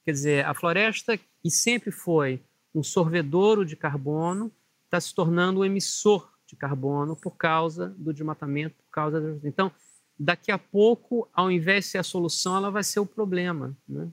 Quer 0.05 0.11
dizer, 0.11 0.47
a 0.47 0.53
floresta, 0.53 1.17
que 1.17 1.49
sempre 1.49 1.93
foi 1.93 2.43
um 2.75 2.83
sorvedouro 2.83 3.65
de 3.65 3.77
carbono, 3.77 4.51
está 4.87 5.01
se 5.01 5.15
tornando 5.15 5.61
um 5.61 5.65
emissor 5.65 6.34
de 6.55 6.59
carbono 6.59 7.17
por 7.17 7.33
causa 7.33 7.89
do 7.99 8.13
desmatamento, 8.13 8.77
por 8.77 8.91
causa 8.91 9.21
das... 9.21 9.45
Então, 9.45 9.71
daqui 10.19 10.51
a 10.51 10.59
pouco, 10.59 11.29
ao 11.33 11.51
invés 11.51 11.85
de 11.85 11.91
ser 11.93 11.99
a 11.99 12.03
solução, 12.03 12.57
ela 12.57 12.71
vai 12.71 12.85
ser 12.85 13.01
o 13.01 13.07
problema, 13.07 13.77
né? 13.89 14.09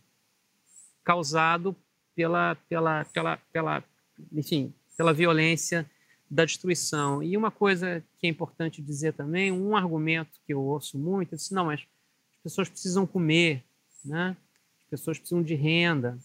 causado 1.04 1.76
pela, 2.16 2.56
pela, 2.68 3.06
pela, 3.06 3.38
pela, 3.52 3.84
enfim, 4.32 4.74
pela 4.98 5.14
violência 5.14 5.90
da 6.30 6.46
destruição. 6.46 7.22
E 7.22 7.36
uma 7.36 7.52
coisa 7.52 8.04
que 8.18 8.28
é 8.28 8.30
importante 8.30 8.82
dizer 8.82 9.14
também, 9.14 9.52
um 9.52 9.76
argumento 9.76 10.40
que 10.46 10.54
eu 10.54 10.62
ouço 10.62 10.98
muito, 10.98 11.34
é 11.34 11.36
assim, 11.36 11.54
não, 11.54 11.66
mas 11.66 11.82
as 11.82 12.44
pessoas 12.44 12.70
precisam 12.70 13.06
comer, 13.06 13.64
né? 14.04 14.36
As 14.84 14.90
pessoas 14.90 15.20
precisam 15.20 15.44
de 15.44 15.56
renda. 15.56 16.18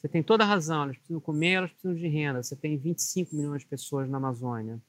Você 0.00 0.08
tem 0.08 0.22
toda 0.22 0.44
a 0.44 0.46
razão, 0.46 0.84
elas 0.84 0.96
precisam 0.96 1.20
comer, 1.20 1.54
elas 1.54 1.70
precisam 1.70 1.96
de 1.96 2.06
renda. 2.06 2.42
Você 2.42 2.54
tem 2.54 2.76
25 2.76 3.34
milhões 3.34 3.62
de 3.62 3.68
pessoas 3.68 4.08
na 4.08 4.18
Amazônia. 4.18 4.80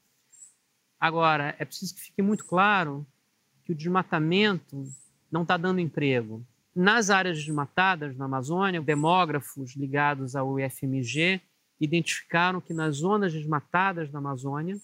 Agora, 1.00 1.56
é 1.58 1.66
preciso 1.66 1.96
que 1.96 2.02
fique 2.02 2.22
muito 2.22 2.46
claro 2.46 3.06
que 3.64 3.72
o 3.72 3.76
desmatamento 3.76 4.84
não 5.32 5.44
está 5.44 5.56
dando 5.56 5.80
emprego. 5.80 6.46
Nas 6.76 7.10
áreas 7.10 7.38
desmatadas 7.38 8.16
na 8.18 8.26
Amazônia, 8.26 8.82
demógrafos 8.82 9.76
ligados 9.76 10.36
ao 10.36 10.60
IFMG 10.60 11.42
identificaram 11.80 12.60
que 12.60 12.74
nas 12.74 12.98
zonas 12.98 13.32
desmatadas 13.32 14.12
da 14.12 14.20
Amazônia 14.20 14.78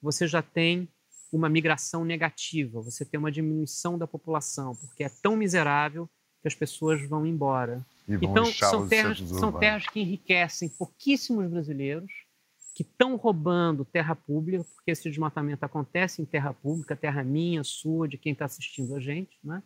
você 0.00 0.26
já 0.26 0.42
tem 0.42 0.88
uma 1.32 1.48
migração 1.48 2.04
negativa, 2.04 2.80
você 2.80 3.04
tem 3.04 3.18
uma 3.18 3.32
diminuição 3.32 3.96
da 3.96 4.06
população, 4.06 4.74
porque 4.76 5.04
é 5.04 5.08
tão 5.08 5.36
miserável 5.36 6.08
que 6.40 6.48
as 6.48 6.54
pessoas 6.54 7.06
vão 7.08 7.26
embora. 7.26 7.84
Então, 8.08 8.44
são 8.46 8.88
terras, 8.88 9.18
são 9.18 9.52
terras 9.52 9.86
que 9.86 10.00
enriquecem 10.00 10.68
pouquíssimos 10.68 11.48
brasileiros 11.48 12.12
que 12.74 12.82
estão 12.82 13.16
roubando 13.16 13.84
terra 13.84 14.14
pública, 14.14 14.64
porque 14.74 14.90
esse 14.90 15.08
desmatamento 15.08 15.64
acontece 15.64 16.22
em 16.22 16.24
terra 16.24 16.54
pública, 16.54 16.96
terra 16.96 17.22
minha, 17.22 17.62
sua, 17.62 18.08
de 18.08 18.16
quem 18.16 18.32
está 18.32 18.46
assistindo 18.46 18.94
a 18.94 19.00
gente, 19.00 19.38
né? 19.44 19.62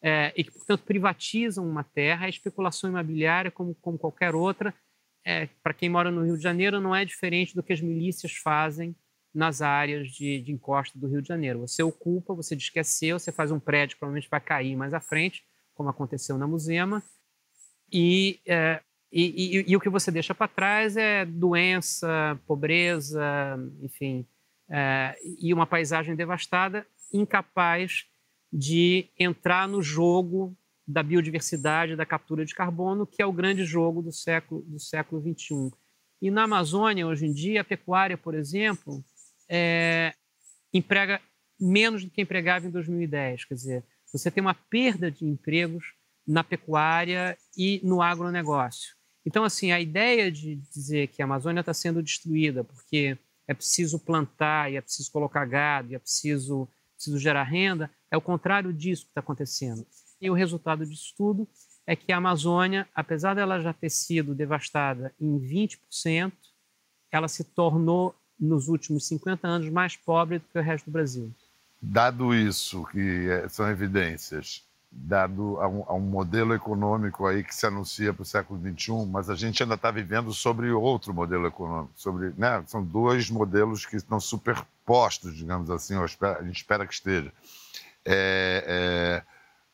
É, 0.00 0.32
e 0.36 0.44
que, 0.44 0.52
portanto, 0.52 0.82
privatizam 0.84 1.68
uma 1.68 1.82
terra. 1.82 2.26
A 2.26 2.28
especulação 2.28 2.90
imobiliária, 2.90 3.50
como, 3.50 3.74
como 3.76 3.98
qualquer 3.98 4.34
outra, 4.34 4.72
é, 5.24 5.48
para 5.62 5.74
quem 5.74 5.88
mora 5.88 6.10
no 6.10 6.24
Rio 6.24 6.36
de 6.36 6.42
Janeiro, 6.42 6.80
não 6.80 6.94
é 6.94 7.04
diferente 7.04 7.54
do 7.54 7.62
que 7.62 7.72
as 7.72 7.80
milícias 7.80 8.32
fazem 8.32 8.94
nas 9.34 9.60
áreas 9.60 10.08
de, 10.08 10.40
de 10.40 10.52
encosta 10.52 10.98
do 10.98 11.08
Rio 11.08 11.20
de 11.20 11.28
Janeiro. 11.28 11.60
Você 11.60 11.82
ocupa, 11.82 12.32
você 12.32 12.56
diz 12.56 12.70
que 12.70 12.78
é 12.78 12.82
seu, 12.82 13.18
você 13.18 13.30
faz 13.30 13.50
um 13.50 13.60
prédio 13.60 13.98
provavelmente 13.98 14.30
vai 14.30 14.40
cair 14.40 14.76
mais 14.76 14.94
à 14.94 15.00
frente, 15.00 15.44
como 15.74 15.90
aconteceu 15.90 16.38
na 16.38 16.46
Musema, 16.46 17.02
e, 17.92 18.40
é, 18.46 18.80
e, 19.18 19.60
e, 19.60 19.64
e 19.68 19.76
o 19.76 19.80
que 19.80 19.88
você 19.88 20.10
deixa 20.10 20.34
para 20.34 20.46
trás 20.46 20.94
é 20.94 21.24
doença, 21.24 22.38
pobreza, 22.46 23.58
enfim, 23.80 24.26
é, 24.68 25.18
e 25.40 25.54
uma 25.54 25.66
paisagem 25.66 26.14
devastada, 26.14 26.86
incapaz 27.10 28.04
de 28.52 29.08
entrar 29.18 29.66
no 29.66 29.82
jogo 29.82 30.54
da 30.86 31.02
biodiversidade, 31.02 31.96
da 31.96 32.04
captura 32.04 32.44
de 32.44 32.54
carbono, 32.54 33.06
que 33.06 33.22
é 33.22 33.26
o 33.26 33.32
grande 33.32 33.64
jogo 33.64 34.02
do 34.02 34.12
século 34.12 34.60
do 34.66 34.78
século 34.78 35.22
21. 35.22 35.70
E 36.20 36.30
na 36.30 36.42
Amazônia 36.42 37.06
hoje 37.06 37.24
em 37.24 37.32
dia 37.32 37.62
a 37.62 37.64
pecuária, 37.64 38.18
por 38.18 38.34
exemplo, 38.34 39.02
é, 39.48 40.12
emprega 40.74 41.22
menos 41.58 42.04
do 42.04 42.10
que 42.10 42.20
empregava 42.20 42.66
em 42.66 42.70
2010. 42.70 43.46
Quer 43.46 43.54
dizer, 43.54 43.84
você 44.12 44.30
tem 44.30 44.42
uma 44.42 44.54
perda 44.54 45.10
de 45.10 45.24
empregos 45.24 45.94
na 46.26 46.44
pecuária 46.44 47.38
e 47.56 47.80
no 47.82 48.02
agronegócio. 48.02 48.95
Então, 49.26 49.42
assim, 49.42 49.72
a 49.72 49.80
ideia 49.80 50.30
de 50.30 50.54
dizer 50.54 51.08
que 51.08 51.20
a 51.20 51.24
Amazônia 51.24 51.58
está 51.58 51.74
sendo 51.74 52.00
destruída 52.00 52.62
porque 52.62 53.18
é 53.48 53.52
preciso 53.52 53.98
plantar 53.98 54.70
e 54.70 54.76
é 54.76 54.80
preciso 54.80 55.10
colocar 55.10 55.44
gado 55.44 55.90
e 55.90 55.96
é 55.96 55.98
preciso, 55.98 56.68
preciso 56.94 57.18
gerar 57.18 57.42
renda, 57.42 57.90
é 58.08 58.16
o 58.16 58.20
contrário 58.20 58.72
disso 58.72 59.02
que 59.02 59.10
está 59.10 59.20
acontecendo. 59.20 59.84
E 60.20 60.30
o 60.30 60.34
resultado 60.34 60.86
disso 60.86 61.12
tudo 61.16 61.46
é 61.84 61.96
que 61.96 62.12
a 62.12 62.18
Amazônia, 62.18 62.88
apesar 62.94 63.34
dela 63.34 63.60
já 63.60 63.72
ter 63.72 63.90
sido 63.90 64.32
devastada 64.32 65.12
em 65.20 65.38
20%, 65.40 66.32
ela 67.10 67.28
se 67.28 67.42
tornou, 67.42 68.14
nos 68.38 68.68
últimos 68.68 69.06
50 69.06 69.48
anos, 69.48 69.70
mais 69.70 69.96
pobre 69.96 70.38
do 70.38 70.44
que 70.52 70.58
o 70.58 70.62
resto 70.62 70.86
do 70.86 70.92
Brasil. 70.92 71.32
Dado 71.80 72.34
isso, 72.34 72.84
que 72.86 73.28
é, 73.30 73.48
são 73.48 73.68
evidências, 73.68 74.65
dado 74.98 75.60
a 75.60 75.68
um, 75.68 75.84
a 75.86 75.94
um, 75.94 76.00
modelo 76.00 76.54
econômico 76.54 77.26
aí 77.26 77.44
que 77.44 77.54
se 77.54 77.66
anuncia 77.66 78.12
para 78.12 78.22
o 78.22 78.26
século 78.26 78.60
XXI, 78.60 79.06
mas 79.06 79.28
a 79.28 79.34
gente 79.34 79.62
ainda 79.62 79.74
está 79.74 79.90
vivendo 79.90 80.32
sobre 80.32 80.70
outro 80.70 81.12
modelo 81.12 81.46
econômico, 81.46 81.92
sobre, 81.94 82.32
né, 82.36 82.62
são 82.66 82.82
dois 82.82 83.30
modelos 83.30 83.84
que 83.84 83.96
estão 83.96 84.18
superpostos, 84.18 85.36
digamos 85.36 85.70
assim, 85.70 85.94
a 85.96 86.42
gente 86.42 86.56
espera 86.56 86.86
que 86.86 86.94
esteja. 86.94 87.32
É, 88.04 88.64
é, 88.66 89.22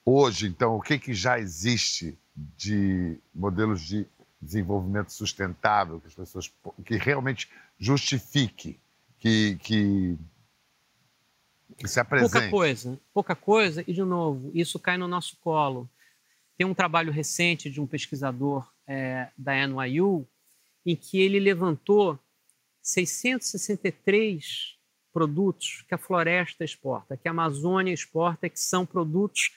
hoje, 0.05 0.47
então, 0.49 0.77
o 0.77 0.81
que, 0.81 0.99
que 0.99 1.15
já 1.15 1.39
existe 1.39 2.19
de 2.35 3.19
modelos 3.35 3.83
de 3.83 4.07
desenvolvimento 4.41 5.13
sustentável 5.13 6.01
que 6.01 6.09
as 6.09 6.15
pessoas 6.15 6.53
que 6.85 6.97
realmente 6.97 7.49
justifique 7.79 8.81
que, 9.23 9.57
que 9.63 10.19
que 11.77 11.89
se 11.89 12.01
apresente. 12.01 12.33
Pouca 12.33 12.51
coisa, 12.51 13.01
pouca 13.13 13.35
coisa, 13.37 13.85
e 13.87 13.93
de 13.93 14.03
novo, 14.03 14.51
isso 14.55 14.79
cai 14.79 14.97
no 14.97 15.09
nosso 15.09 15.37
colo. 15.39 15.89
Tem 16.57 16.67
um 16.67 16.75
trabalho 16.75 17.13
recente 17.13 17.71
de 17.71 17.81
um 17.81 17.87
pesquisador 17.87 18.71
é, 18.87 19.29
da 19.37 19.67
NYU 19.67 20.27
em 20.85 20.97
que 20.97 21.21
ele 21.21 21.39
levantou 21.39 22.19
663 22.83 24.77
produtos 25.13 25.85
que 25.87 25.95
a 25.95 25.99
floresta 25.99 26.65
exporta, 26.65 27.17
que 27.17 27.29
a 27.29 27.31
Amazônia 27.31 27.93
exporta, 27.93 28.49
que 28.49 28.59
são 28.59 28.85
produtos, 28.85 29.53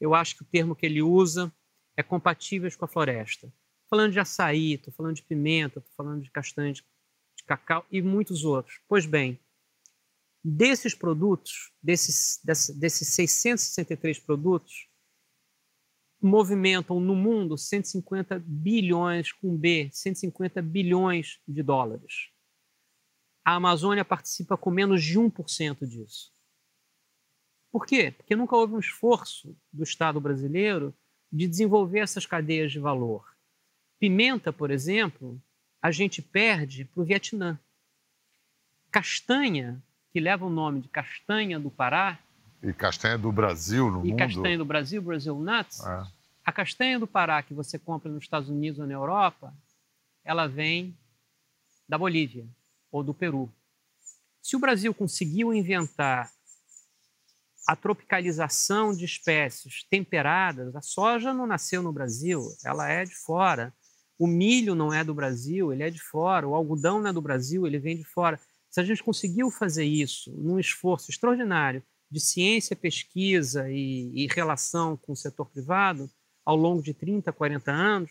eu 0.00 0.14
acho 0.14 0.36
que 0.36 0.42
o 0.42 0.46
termo 0.46 0.74
que 0.74 0.86
ele 0.86 1.02
usa 1.02 1.52
é 1.96 2.02
compatíveis 2.02 2.74
com 2.74 2.84
a 2.84 2.88
floresta. 2.88 3.52
Falando 3.88 4.12
de 4.12 4.18
açaí, 4.18 4.74
estou 4.74 4.92
falando 4.92 5.14
de 5.14 5.22
pimenta, 5.22 5.78
estou 5.78 5.94
falando 5.96 6.22
de 6.22 6.30
castanha 6.30 6.72
de, 6.72 6.82
de 7.36 7.44
cacau 7.44 7.86
e 7.90 8.02
muitos 8.02 8.44
outros. 8.44 8.80
Pois 8.88 9.06
bem, 9.06 9.38
Desses 10.46 10.94
produtos, 10.94 11.72
desses, 11.82 12.38
desses 12.44 13.08
663 13.08 14.18
produtos, 14.18 14.90
movimentam 16.20 17.00
no 17.00 17.14
mundo 17.14 17.56
150 17.56 18.42
bilhões 18.46 19.32
com 19.32 19.56
B, 19.56 19.88
150 19.92 20.60
bilhões 20.60 21.40
de 21.48 21.62
dólares. 21.62 22.30
A 23.44 23.54
Amazônia 23.54 24.04
participa 24.04 24.56
com 24.56 24.70
menos 24.70 25.02
de 25.02 25.18
1% 25.18 25.86
disso. 25.86 26.32
Por 27.70 27.84
quê? 27.86 28.10
Porque 28.10 28.36
nunca 28.36 28.56
houve 28.56 28.74
um 28.74 28.78
esforço 28.78 29.56
do 29.72 29.82
Estado 29.82 30.20
brasileiro 30.20 30.94
de 31.30 31.48
desenvolver 31.48 32.00
essas 32.00 32.24
cadeias 32.24 32.70
de 32.70 32.78
valor. 32.78 33.34
Pimenta, 33.98 34.52
por 34.52 34.70
exemplo, 34.70 35.42
a 35.82 35.90
gente 35.90 36.22
perde 36.22 36.84
para 36.84 37.02
o 37.02 37.04
Vietnã. 37.04 37.58
Castanha, 38.90 39.82
que 40.14 40.20
leva 40.20 40.46
o 40.46 40.48
nome 40.48 40.80
de 40.80 40.88
castanha 40.88 41.58
do 41.58 41.72
Pará. 41.72 42.20
E 42.62 42.72
castanha 42.72 43.18
do 43.18 43.32
Brasil 43.32 43.90
no 43.90 44.06
e 44.06 44.10
mundo. 44.10 44.14
E 44.14 44.16
castanha 44.16 44.56
do 44.56 44.64
Brasil, 44.64 45.02
Brasil 45.02 45.36
Nuts. 45.36 45.84
É. 45.84 46.06
A 46.44 46.52
castanha 46.52 47.00
do 47.00 47.06
Pará 47.06 47.42
que 47.42 47.52
você 47.52 47.80
compra 47.80 48.08
nos 48.08 48.22
Estados 48.22 48.48
Unidos 48.48 48.78
ou 48.78 48.86
na 48.86 48.92
Europa, 48.92 49.52
ela 50.24 50.46
vem 50.46 50.96
da 51.88 51.98
Bolívia 51.98 52.46
ou 52.92 53.02
do 53.02 53.12
Peru. 53.12 53.52
Se 54.40 54.54
o 54.54 54.60
Brasil 54.60 54.94
conseguiu 54.94 55.52
inventar 55.52 56.30
a 57.66 57.74
tropicalização 57.74 58.94
de 58.94 59.04
espécies 59.04 59.84
temperadas, 59.90 60.76
a 60.76 60.80
soja 60.80 61.34
não 61.34 61.44
nasceu 61.44 61.82
no 61.82 61.92
Brasil, 61.92 62.40
ela 62.64 62.88
é 62.88 63.04
de 63.04 63.16
fora. 63.16 63.74
O 64.16 64.28
milho 64.28 64.76
não 64.76 64.94
é 64.94 65.02
do 65.02 65.12
Brasil, 65.12 65.72
ele 65.72 65.82
é 65.82 65.90
de 65.90 66.00
fora. 66.00 66.46
O 66.46 66.54
algodão 66.54 67.00
não 67.00 67.10
é 67.10 67.12
do 67.12 67.20
Brasil, 67.20 67.66
ele 67.66 67.80
vem 67.80 67.96
de 67.96 68.04
fora. 68.04 68.38
Se 68.74 68.80
a 68.80 68.82
gente 68.82 69.04
conseguiu 69.04 69.52
fazer 69.52 69.84
isso 69.84 70.32
num 70.32 70.58
esforço 70.58 71.08
extraordinário 71.08 71.80
de 72.10 72.18
ciência, 72.18 72.74
pesquisa 72.74 73.70
e, 73.70 74.24
e 74.24 74.26
relação 74.26 74.96
com 74.96 75.12
o 75.12 75.16
setor 75.16 75.48
privado 75.48 76.10
ao 76.44 76.56
longo 76.56 76.82
de 76.82 76.92
30, 76.92 77.32
40 77.32 77.70
anos, 77.70 78.10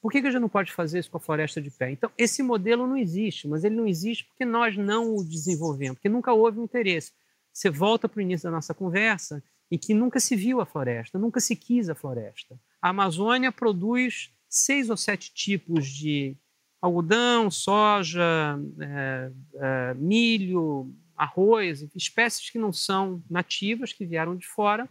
por 0.00 0.12
que, 0.12 0.22
que 0.22 0.28
a 0.28 0.30
gente 0.30 0.42
não 0.42 0.48
pode 0.48 0.72
fazer 0.72 1.00
isso 1.00 1.10
com 1.10 1.16
a 1.16 1.20
floresta 1.20 1.60
de 1.60 1.72
pé? 1.72 1.90
Então, 1.90 2.08
esse 2.16 2.40
modelo 2.40 2.86
não 2.86 2.96
existe, 2.96 3.48
mas 3.48 3.64
ele 3.64 3.74
não 3.74 3.84
existe 3.84 4.26
porque 4.26 4.44
nós 4.44 4.76
não 4.76 5.16
o 5.16 5.24
desenvolvemos, 5.24 5.96
porque 5.96 6.08
nunca 6.08 6.32
houve 6.32 6.60
um 6.60 6.64
interesse. 6.64 7.10
Você 7.52 7.68
volta 7.68 8.08
para 8.08 8.20
o 8.20 8.22
início 8.22 8.48
da 8.48 8.54
nossa 8.54 8.72
conversa 8.72 9.42
em 9.72 9.76
que 9.76 9.92
nunca 9.92 10.20
se 10.20 10.36
viu 10.36 10.60
a 10.60 10.66
floresta, 10.66 11.18
nunca 11.18 11.40
se 11.40 11.56
quis 11.56 11.88
a 11.88 11.96
floresta. 11.96 12.56
A 12.80 12.90
Amazônia 12.90 13.50
produz 13.50 14.32
seis 14.48 14.88
ou 14.88 14.96
sete 14.96 15.34
tipos 15.34 15.88
de 15.88 16.36
algodão, 16.80 17.50
soja, 17.50 18.58
é, 18.80 19.30
é, 19.54 19.94
milho, 19.94 20.94
arroz, 21.16 21.86
espécies 21.94 22.50
que 22.50 22.58
não 22.58 22.72
são 22.72 23.22
nativas, 23.28 23.92
que 23.92 24.06
vieram 24.06 24.36
de 24.36 24.46
fora. 24.46 24.88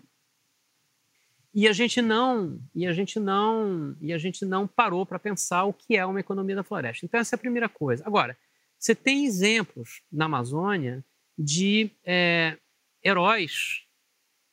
E 1.54 1.67
a 1.67 1.73
gente 1.73 2.02
não, 2.02 2.62
e 2.75 2.86
a 2.86 2.93
gente 2.93 3.19
não, 3.19 3.95
e 3.99 4.13
a 4.13 4.17
gente 4.19 4.45
não 4.45 4.67
parou 4.67 5.06
para 5.06 5.17
pensar 5.17 5.63
o 5.63 5.73
que 5.73 5.97
é 5.97 6.06
uma 6.06 6.19
economia 6.19 6.56
da 6.56 6.63
floresta. 6.63 7.06
Então 7.06 7.19
essa 7.19 7.36
é 7.36 7.38
a 7.38 7.39
primeira 7.39 7.67
coisa. 7.67 8.04
Agora, 8.06 8.38
você 8.78 8.93
tem 8.93 9.25
exemplos 9.25 10.04
na 10.12 10.25
Amazônia 10.25 11.04
de 11.38 11.89
é, 12.06 12.58
heróis 13.04 13.84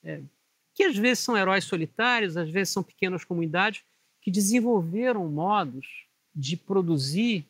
é, 0.03 0.23
que 0.75 0.85
às 0.85 0.97
vezes 0.97 1.21
são 1.21 1.37
heróis 1.37 1.65
solitários, 1.65 2.37
às 2.37 2.51
vezes 2.51 2.73
são 2.73 2.83
pequenas 2.83 3.25
comunidades 3.25 3.83
que 4.21 4.31
desenvolveram 4.31 5.29
modos 5.29 6.06
de 6.37 6.57
produzir 6.57 7.49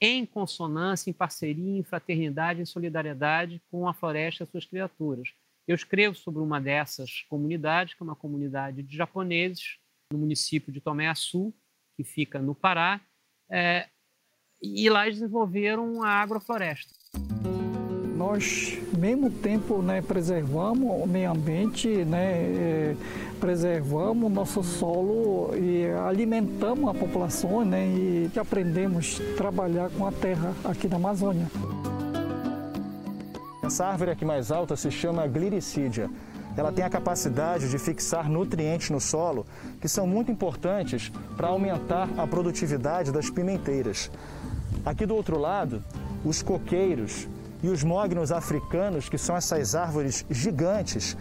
em 0.00 0.24
consonância, 0.24 1.10
em 1.10 1.12
parceria, 1.12 1.78
em 1.78 1.82
fraternidade, 1.82 2.62
em 2.62 2.64
solidariedade 2.64 3.60
com 3.70 3.88
a 3.88 3.92
floresta 3.92 4.42
e 4.42 4.44
as 4.44 4.50
suas 4.50 4.64
criaturas. 4.64 5.34
Eu 5.66 5.74
escrevo 5.74 6.14
sobre 6.14 6.40
uma 6.40 6.60
dessas 6.60 7.22
comunidades, 7.28 7.94
que 7.94 8.02
é 8.02 8.04
uma 8.04 8.16
comunidade 8.16 8.82
de 8.82 8.96
japoneses, 8.96 9.78
no 10.12 10.18
município 10.18 10.72
de 10.72 10.80
Tomé 10.80 11.08
Açu, 11.08 11.52
que 11.96 12.04
fica 12.04 12.40
no 12.40 12.54
Pará, 12.54 13.00
é, 13.50 13.88
e 14.62 14.88
lá 14.88 15.04
desenvolveram 15.04 16.02
a 16.02 16.22
agrofloresta. 16.22 16.99
Nós, 18.20 18.76
mesmo 18.98 19.30
tempo, 19.30 19.80
né, 19.80 20.02
preservamos 20.02 21.02
o 21.02 21.06
meio 21.06 21.30
ambiente, 21.30 21.88
né, 22.04 22.34
é, 22.34 22.96
preservamos 23.40 24.30
nosso 24.30 24.62
solo 24.62 25.56
e 25.56 25.86
alimentamos 26.06 26.90
a 26.90 26.92
população 26.92 27.64
né, 27.64 27.86
e 27.86 28.30
aprendemos 28.38 29.22
a 29.32 29.36
trabalhar 29.38 29.88
com 29.96 30.06
a 30.06 30.12
terra 30.12 30.54
aqui 30.62 30.86
na 30.86 30.96
Amazônia. 30.96 31.46
Essa 33.62 33.86
árvore 33.86 34.10
aqui 34.10 34.26
mais 34.26 34.52
alta 34.52 34.76
se 34.76 34.90
chama 34.90 35.26
gliricídia. 35.26 36.10
Ela 36.58 36.70
tem 36.70 36.84
a 36.84 36.90
capacidade 36.90 37.70
de 37.70 37.78
fixar 37.78 38.28
nutrientes 38.28 38.90
no 38.90 39.00
solo 39.00 39.46
que 39.80 39.88
são 39.88 40.06
muito 40.06 40.30
importantes 40.30 41.10
para 41.38 41.48
aumentar 41.48 42.06
a 42.18 42.26
produtividade 42.26 43.12
das 43.12 43.30
pimenteiras. 43.30 44.10
Aqui 44.84 45.06
do 45.06 45.16
outro 45.16 45.38
lado, 45.38 45.82
os 46.22 46.42
coqueiros 46.42 47.26
e 47.62 47.68
os 47.68 47.82
mognos 47.84 48.32
africanos, 48.32 49.08
que 49.08 49.18
são 49.18 49.36
essas 49.36 49.74
árvores 49.74 50.24
gigantes, 50.30 51.16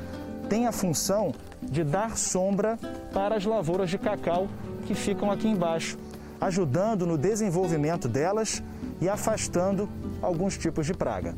têm 0.49 0.67
a 0.67 0.71
função 0.71 1.33
de 1.61 1.83
dar 1.83 2.17
sombra 2.17 2.77
para 3.13 3.35
as 3.35 3.45
lavouras 3.45 3.89
de 3.89 3.97
cacau 3.97 4.47
que 4.85 4.95
ficam 4.95 5.29
aqui 5.29 5.47
embaixo, 5.47 5.97
ajudando 6.39 7.05
no 7.05 7.17
desenvolvimento 7.17 8.07
delas 8.07 8.63
e 9.01 9.07
afastando 9.07 9.89
alguns 10.21 10.57
tipos 10.57 10.85
de 10.85 10.93
praga. 10.93 11.35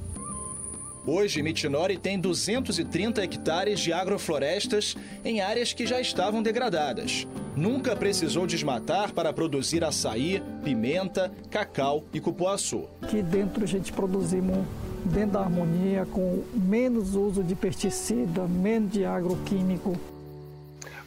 Hoje, 1.06 1.42
Mitinori 1.42 1.98
tem 1.98 2.20
230 2.20 3.24
hectares 3.24 3.80
de 3.80 3.92
agroflorestas 3.92 4.96
em 5.26 5.42
áreas 5.42 5.74
que 5.74 5.88
já 5.88 6.00
estavam 6.00 6.44
degradadas. 6.44 7.28
Nunca 7.56 7.96
precisou 7.96 8.46
desmatar 8.46 9.12
para 9.12 9.34
produzir 9.34 9.84
açaí, 9.84 10.44
pimenta, 10.64 11.32
cacau 11.50 12.04
e 12.14 12.20
cupuaçu. 12.20 12.88
Aqui 13.02 13.24
dentro 13.24 13.64
a 13.64 13.68
gente 13.68 13.92
produzimos 13.92 14.60
dentro 15.06 15.32
da 15.34 15.42
harmonia, 15.42 16.06
com 16.06 16.44
menos 16.54 17.16
uso 17.16 17.44
de 17.44 17.56
pesticida, 17.56 18.48
menos 18.48 18.92
de 18.92 19.06
agroquímico. 19.06 20.00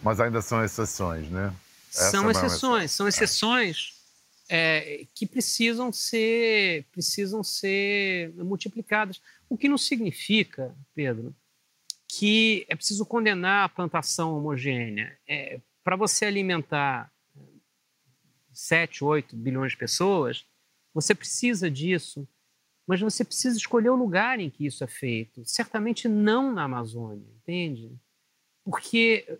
Mas 0.03 0.21
ainda 0.21 0.43
são 0.43 0.63
exceções, 0.65 1.29
né? 1.31 1.55
Essa 1.91 2.11
são 2.11 2.29
é 2.29 2.33
exceções, 2.33 2.91
são 2.91 3.09
exceções 3.09 3.95
é, 4.49 5.07
que 5.15 5.27
precisam 5.27 5.93
ser, 5.93 6.85
precisam 6.93 7.43
ser 7.43 8.33
multiplicadas. 8.35 9.21
O 9.49 9.57
que 9.57 9.69
não 9.69 9.79
significa, 9.79 10.75
Pedro, 10.95 11.35
que 12.09 12.67
é 12.69 12.77
preciso 12.77 13.07
condenar 13.07 13.65
a 13.65 13.69
plantação 13.69 14.37
homogênea. 14.37 15.17
É, 15.27 15.61
Para 15.83 15.97
você 15.97 16.27
alimentar 16.27 17.11
7, 18.53 19.05
8 19.05 19.37
bilhões 19.37 19.73
de 19.73 19.79
pessoas, 19.79 20.45
você 20.93 21.15
precisa 21.15 21.71
disso, 21.71 22.27
mas 22.87 23.01
você 23.01 23.25
precisa 23.25 23.57
escolher 23.57 23.90
o 23.90 23.97
lugar 23.97 24.38
em 24.38 24.51
que 24.51 24.66
isso 24.66 24.85
é 24.85 24.87
feito. 24.87 25.44
Certamente 25.44 26.09
não 26.09 26.53
na 26.53 26.64
Amazônia, 26.64 27.27
entende? 27.42 27.90
Porque, 28.64 29.38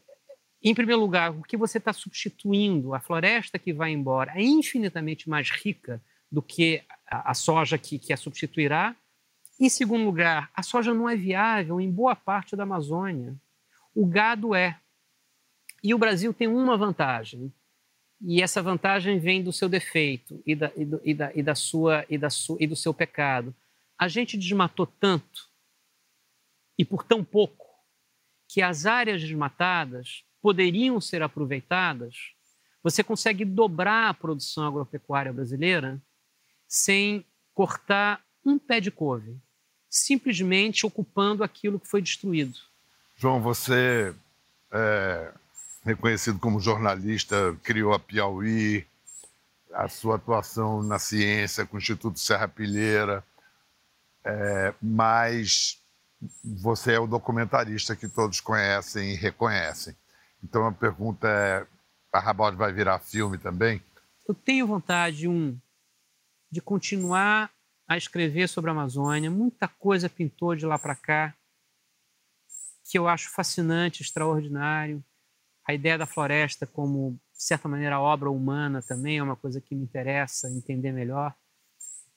em 0.62 0.74
primeiro 0.74 1.00
lugar, 1.00 1.30
o 1.30 1.42
que 1.42 1.57
você 1.57 1.78
está 1.78 1.92
substituindo, 1.92 2.94
a 2.94 3.00
floresta 3.00 3.59
que 3.59 3.72
vai 3.72 3.90
embora, 3.90 4.33
é 4.35 4.42
infinitamente 4.42 5.28
mais 5.28 5.50
rica 5.50 6.02
do 6.30 6.42
que 6.42 6.83
a, 7.07 7.30
a 7.30 7.35
soja 7.35 7.76
que, 7.76 7.98
que 7.98 8.12
a 8.12 8.16
substituirá. 8.16 8.96
Em 9.61 9.68
segundo 9.68 10.04
lugar, 10.04 10.50
a 10.54 10.62
soja 10.62 10.92
não 10.92 11.09
é 11.09 11.14
viável 11.14 11.80
em 11.80 11.90
boa 11.90 12.16
parte 12.16 12.57
da 12.57 12.64
Amazônia. 12.64 13.37
O 13.94 14.07
gado 14.07 14.54
é. 14.54 14.78
E 15.83 15.94
o 15.94 15.98
Brasil 15.98 16.33
tem 16.33 16.48
uma 16.48 16.76
vantagem, 16.76 17.52
e 18.26 18.40
essa 18.40 18.62
vantagem 18.62 19.18
vem 19.18 19.42
do 19.42 19.52
seu 19.52 19.68
defeito 19.68 20.42
e, 20.46 20.54
da, 20.54 20.72
e, 20.74 20.84
do, 20.84 21.00
e, 21.04 21.12
da, 21.12 21.30
e 21.34 21.42
da 21.42 21.54
sua 21.54 22.06
e 22.08 22.16
da 22.16 22.30
sua 22.30 22.56
e 22.58 22.66
do 22.66 22.74
seu 22.74 22.94
pecado. 22.94 23.54
A 23.98 24.08
gente 24.08 24.38
desmatou 24.38 24.87
tanto 24.87 25.46
e 26.78 26.84
por 26.84 27.04
tão 27.04 27.22
pouco 27.22 27.66
que 28.48 28.62
as 28.62 28.87
áreas 28.87 29.20
desmatadas 29.20 30.24
poderiam 30.40 31.00
ser 31.00 31.22
aproveitadas. 31.22 32.32
Você 32.82 33.04
consegue 33.04 33.44
dobrar 33.44 34.08
a 34.08 34.14
produção 34.14 34.66
agropecuária 34.66 35.32
brasileira 35.32 36.00
sem 36.66 37.24
cortar 37.52 38.24
um 38.44 38.58
pé 38.58 38.80
de 38.80 38.90
couve, 38.90 39.37
simplesmente 39.88 40.87
ocupando 40.87 41.44
aquilo 41.44 41.78
que 41.78 41.88
foi 41.88 42.00
destruído. 42.00 42.58
João, 43.16 43.40
você 43.40 44.14
é, 44.72 45.32
reconhecido 45.85 46.38
como 46.38 46.61
jornalista, 46.61 47.57
criou 47.62 47.92
a 47.92 47.99
Piauí, 47.99 48.87
a 49.73 49.88
sua 49.88 50.16
atuação 50.16 50.83
na 50.83 50.99
ciência 50.99 51.66
com 51.66 51.77
o 51.77 51.81
Instituto 51.81 52.18
Serra 52.18 52.49
Pilheira, 52.49 53.25
é, 54.25 54.73
mas 54.81 55.79
você 56.42 56.94
é 56.94 56.99
o 56.99 57.07
documentarista 57.07 57.94
que 57.94 58.09
todos 58.09 58.40
conhecem 58.40 59.12
e 59.12 59.16
reconhecem. 59.16 59.94
Então 60.42 60.66
a 60.66 60.73
pergunta 60.73 61.29
é: 61.29 61.66
a 62.12 62.20
Rabalde 62.20 62.57
vai 62.57 62.73
virar 62.73 62.99
filme 63.01 63.37
também? 63.37 63.83
Eu 64.27 64.35
tenho 64.35 64.66
vontade, 64.66 65.29
um, 65.29 65.59
de 66.51 66.61
continuar 66.61 67.51
a 67.87 67.97
escrever 67.99 68.49
sobre 68.49 68.70
a 68.70 68.73
Amazônia. 68.73 69.31
Muita 69.31 69.68
coisa 69.68 70.09
pintou 70.09 70.57
de 70.57 70.64
lá 70.64 70.79
para 70.79 70.94
cá 70.94 71.35
que 72.85 72.99
eu 72.99 73.09
acho 73.09 73.31
fascinante, 73.31 74.03
extraordinário. 74.03 75.03
A 75.66 75.72
ideia 75.72 75.96
da 75.96 76.07
floresta 76.07 76.66
como, 76.66 77.18
de 77.33 77.42
certa 77.42 77.68
maneira, 77.68 78.00
obra 78.00 78.31
humana 78.31 78.83
também 78.83 79.18
é 79.18 79.22
uma 79.22 79.37
coisa 79.37 79.61
que 79.61 79.74
me 79.74 79.83
interessa 79.83 80.48
entender 80.48 80.92
melhor. 80.92 81.35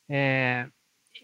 É, 0.09 0.69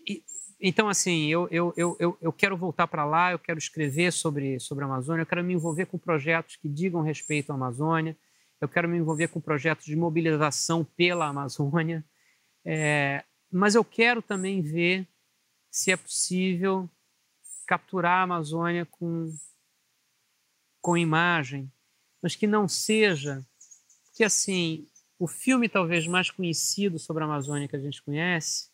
e, 0.08 0.24
então, 0.66 0.88
assim, 0.88 1.28
eu, 1.28 1.48
eu, 1.52 1.74
eu, 1.76 2.18
eu 2.22 2.32
quero 2.32 2.56
voltar 2.56 2.88
para 2.88 3.04
lá, 3.04 3.34
eu 3.34 3.40
quero 3.40 3.60
escrever 3.60 4.14
sobre, 4.14 4.60
sobre 4.62 4.86
a 4.86 4.88
Amazônia, 4.88 5.24
eu 5.24 5.28
quero 5.28 5.44
me 5.44 5.54
envolver 5.54 5.86
com 5.88 5.98
projetos 5.98 6.56
que 6.56 6.70
digam 6.70 7.02
respeito 7.02 7.52
à 7.52 7.56
Amazônia, 7.56 8.18
eu 8.62 8.70
quero 8.70 8.88
me 8.88 8.98
envolver 8.98 9.28
com 9.28 9.42
projetos 9.42 9.86
de 9.86 9.96
mobilização 9.96 10.86
pela 10.86 11.28
Amazônia, 11.28 12.02
é, 12.64 13.26
mas 13.52 13.76
eu 13.76 13.84
quero 13.84 14.22
também 14.22 14.62
ver 14.62 15.06
se 15.70 15.92
é 15.92 15.98
possível 15.98 16.90
capturar 17.68 18.20
a 18.20 18.24
Amazônia 18.24 18.86
com, 18.86 19.36
com 20.82 20.96
imagem, 20.96 21.70
mas 22.24 22.36
que 22.38 22.48
não 22.48 22.70
seja 22.70 23.46
que 24.16 24.24
assim 24.24 24.88
o 25.20 25.28
filme 25.28 25.68
talvez 25.68 26.08
mais 26.08 26.32
conhecido 26.32 26.98
sobre 26.98 27.22
a 27.24 27.26
Amazônia 27.26 27.68
que 27.68 27.76
a 27.76 27.80
gente 27.80 28.02
conhece 28.02 28.70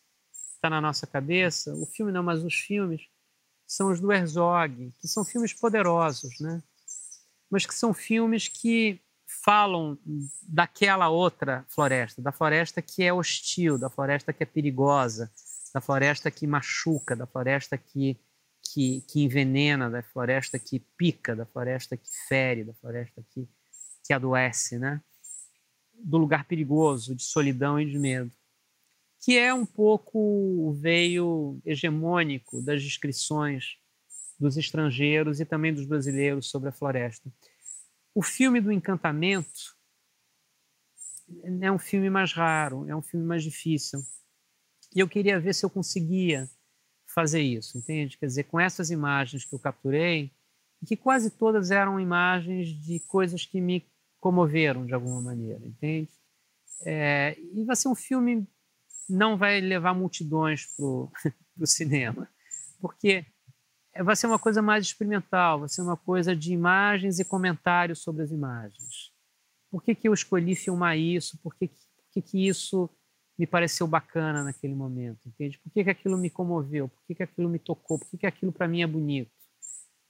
está 0.54 0.70
na 0.70 0.80
nossa 0.80 1.06
cabeça. 1.06 1.74
O 1.74 1.86
filme 1.86 2.12
não, 2.12 2.22
mas 2.22 2.44
os 2.44 2.54
filmes 2.54 3.08
são 3.66 3.90
os 3.90 4.00
do 4.00 4.12
Herzog, 4.12 4.92
que 4.98 5.08
são 5.08 5.24
filmes 5.24 5.52
poderosos, 5.52 6.38
né? 6.38 6.62
Mas 7.50 7.66
que 7.66 7.74
são 7.74 7.92
filmes 7.92 8.48
que 8.48 9.00
falam 9.42 9.98
daquela 10.42 11.08
outra 11.08 11.64
floresta, 11.68 12.20
da 12.20 12.32
floresta 12.32 12.82
que 12.82 13.02
é 13.02 13.12
hostil, 13.12 13.78
da 13.78 13.88
floresta 13.88 14.32
que 14.32 14.42
é 14.42 14.46
perigosa, 14.46 15.30
da 15.72 15.80
floresta 15.80 16.30
que 16.30 16.46
machuca, 16.46 17.16
da 17.16 17.26
floresta 17.26 17.78
que 17.78 18.18
que, 18.72 19.02
que 19.02 19.22
envenena, 19.22 19.90
da 19.90 20.02
floresta 20.02 20.58
que 20.58 20.80
pica, 20.96 21.34
da 21.34 21.44
floresta 21.44 21.96
que 21.96 22.08
fere, 22.28 22.64
da 22.64 22.74
floresta 22.74 23.24
que, 23.30 23.48
que 24.04 24.12
adoece, 24.12 24.78
né? 24.78 25.02
Do 25.94 26.18
lugar 26.18 26.44
perigoso, 26.44 27.14
de 27.14 27.22
solidão 27.22 27.80
e 27.80 27.84
de 27.84 27.98
medo, 27.98 28.30
que 29.20 29.36
é 29.36 29.52
um 29.52 29.66
pouco 29.66 30.18
o 30.18 30.72
veio 30.72 31.60
hegemônico 31.64 32.62
das 32.62 32.82
descrições 32.82 33.76
dos 34.38 34.56
estrangeiros 34.56 35.40
e 35.40 35.44
também 35.44 35.74
dos 35.74 35.84
brasileiros 35.84 36.48
sobre 36.48 36.70
a 36.70 36.72
floresta. 36.72 37.30
O 38.14 38.22
filme 38.22 38.60
do 38.60 38.72
encantamento 38.72 39.76
é 41.60 41.70
um 41.70 41.78
filme 41.78 42.08
mais 42.08 42.32
raro, 42.32 42.88
é 42.88 42.96
um 42.96 43.02
filme 43.02 43.26
mais 43.26 43.42
difícil. 43.42 44.00
E 44.94 45.00
eu 45.00 45.08
queria 45.08 45.38
ver 45.38 45.54
se 45.54 45.64
eu 45.64 45.70
conseguia 45.70 46.48
fazer 47.14 47.40
isso, 47.40 47.78
entende? 47.78 48.16
Quer 48.18 48.26
dizer, 48.26 48.44
com 48.44 48.58
essas 48.58 48.90
imagens 48.90 49.44
que 49.44 49.54
eu 49.54 49.58
capturei, 49.58 50.30
que 50.86 50.96
quase 50.96 51.30
todas 51.30 51.70
eram 51.70 52.00
imagens 52.00 52.68
de 52.68 53.00
coisas 53.00 53.44
que 53.44 53.60
me 53.60 53.84
comoveram 54.18 54.86
de 54.86 54.94
alguma 54.94 55.20
maneira, 55.20 55.66
entende? 55.66 56.10
É, 56.82 57.36
e 57.52 57.64
vai 57.64 57.76
ser 57.76 57.88
um 57.88 57.94
filme 57.94 58.46
não 59.08 59.36
vai 59.36 59.60
levar 59.60 59.92
multidões 59.92 60.66
para 60.66 60.84
o 60.84 61.10
cinema, 61.66 62.28
porque 62.80 63.26
vai 64.04 64.14
ser 64.14 64.26
uma 64.28 64.38
coisa 64.38 64.62
mais 64.62 64.86
experimental, 64.86 65.60
vai 65.60 65.68
ser 65.68 65.82
uma 65.82 65.96
coisa 65.96 66.34
de 66.34 66.52
imagens 66.52 67.18
e 67.18 67.24
comentários 67.24 67.98
sobre 67.98 68.22
as 68.22 68.30
imagens. 68.30 69.12
Por 69.70 69.82
que, 69.82 69.94
que 69.94 70.08
eu 70.08 70.14
escolhi 70.14 70.54
filmar 70.54 70.96
isso? 70.96 71.38
Por 71.38 71.54
que, 71.56 71.68
por 71.68 72.04
que, 72.12 72.22
que 72.22 72.48
isso 72.48 72.88
me 73.40 73.46
pareceu 73.46 73.86
bacana 73.86 74.44
naquele 74.44 74.74
momento, 74.74 75.18
entende? 75.24 75.58
Por 75.60 75.72
que, 75.72 75.82
que 75.82 75.88
aquilo 75.88 76.18
me 76.18 76.28
comoveu? 76.28 76.90
Por 76.90 77.02
que, 77.06 77.14
que 77.14 77.22
aquilo 77.22 77.48
me 77.48 77.58
tocou? 77.58 77.98
Por 77.98 78.06
que, 78.10 78.18
que 78.18 78.26
aquilo 78.26 78.52
para 78.52 78.68
mim 78.68 78.82
é 78.82 78.86
bonito? 78.86 79.30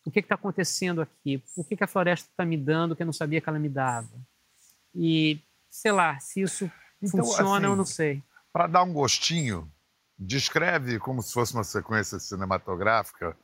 O 0.05 0.11
que 0.11 0.19
está 0.19 0.35
acontecendo 0.35 1.01
aqui? 1.01 1.39
Por 1.55 1.65
que, 1.65 1.77
que 1.77 1.85
a 1.85 1.87
floresta 1.87 2.29
está 2.29 2.45
me 2.45 2.57
dando 2.57 2.97
que 2.97 3.03
eu 3.03 3.07
não 3.07 3.13
sabia 3.13 3.41
que 3.41 3.49
ela 3.49 3.61
me 3.61 3.69
dava? 3.69 4.11
E, 4.93 5.41
sei 5.71 5.93
lá, 5.93 6.19
se 6.19 6.41
isso 6.41 6.69
então, 7.01 7.25
funciona, 7.25 7.59
assim, 7.59 7.67
eu 7.67 7.77
não 7.77 7.85
sei. 7.85 8.21
Para 8.53 8.67
dar 8.67 8.83
um 8.83 8.93
gostinho, 8.93 9.71
descreve 10.19 10.99
como 10.99 11.23
se 11.23 11.33
fosse 11.33 11.55
uma 11.55 11.63
sequência 11.63 12.19
cinematográfica, 12.19 13.37